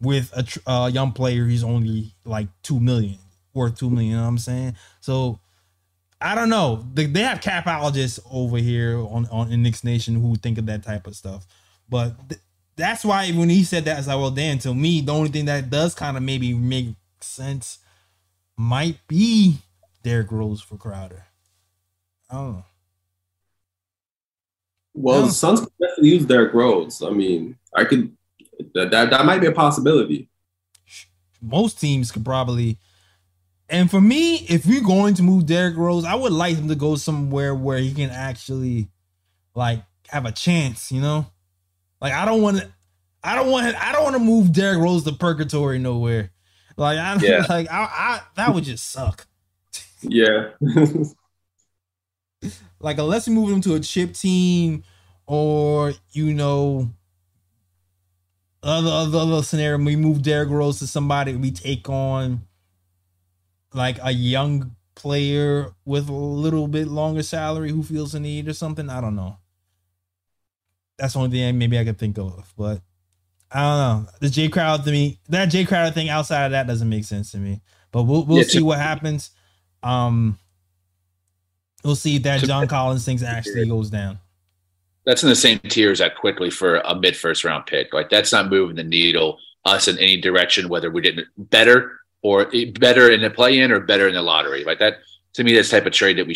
[0.00, 3.18] with a tr- uh, young player who's only like 2 million
[3.54, 4.76] worth 2 million, you know what I'm saying?
[5.00, 5.38] So
[6.20, 6.84] I don't know.
[6.92, 10.82] They, they have capologists over here on, on in Knicks Nation who think of that
[10.82, 11.46] type of stuff.
[11.88, 12.40] But th-
[12.76, 15.30] that's why when he said that, I was like, well, Dan, to me, the only
[15.30, 16.88] thing that does kind of maybe make
[17.20, 17.78] sense
[18.56, 19.58] might be
[20.02, 21.26] Derrick Rose for Crowder.
[22.30, 22.64] I don't know.
[24.94, 25.26] Well, No.
[25.26, 27.02] the Suns could definitely use Derrick Rose.
[27.02, 28.16] I mean, I could
[28.74, 30.28] that, that that might be a possibility.
[31.42, 32.78] Most teams could probably.
[33.68, 36.74] And for me, if we're going to move Derrick Rose, I would like him to
[36.74, 38.88] go somewhere where he can actually,
[39.54, 40.92] like, have a chance.
[40.92, 41.26] You know,
[42.00, 42.70] like I don't want to.
[43.22, 43.74] I don't want.
[43.82, 46.30] I don't want to move Derrick Rose to purgatory nowhere.
[46.76, 47.44] Like I Yeah.
[47.48, 49.26] like I, I that would just suck.
[50.02, 50.50] Yeah.
[52.84, 54.84] Like unless we move him to a chip team,
[55.26, 56.90] or you know,
[58.62, 62.42] other other, other scenario, we move Derrick Rose to somebody we take on,
[63.72, 68.52] like a young player with a little bit longer salary who feels the need or
[68.54, 68.88] something.
[68.90, 69.38] I don't know.
[70.98, 72.80] That's the only thing maybe I could think of, but
[73.50, 74.10] I don't know.
[74.20, 77.32] The J Crowd to me, that Jae Crowder thing outside of that doesn't make sense
[77.32, 77.62] to me.
[77.92, 79.30] But we'll we'll Yeah, see what happens.
[79.82, 80.38] Um,
[81.84, 84.18] we'll see that John Collins thing actually goes down.
[85.06, 87.92] That's in the same tier as that Quickley for a mid first round pick.
[87.92, 92.50] Like that's not moving the needle us in any direction, whether we did better or
[92.78, 94.64] better in the play in or better in the lottery.
[94.64, 94.98] Like that
[95.34, 96.32] to me, that's type of trade that we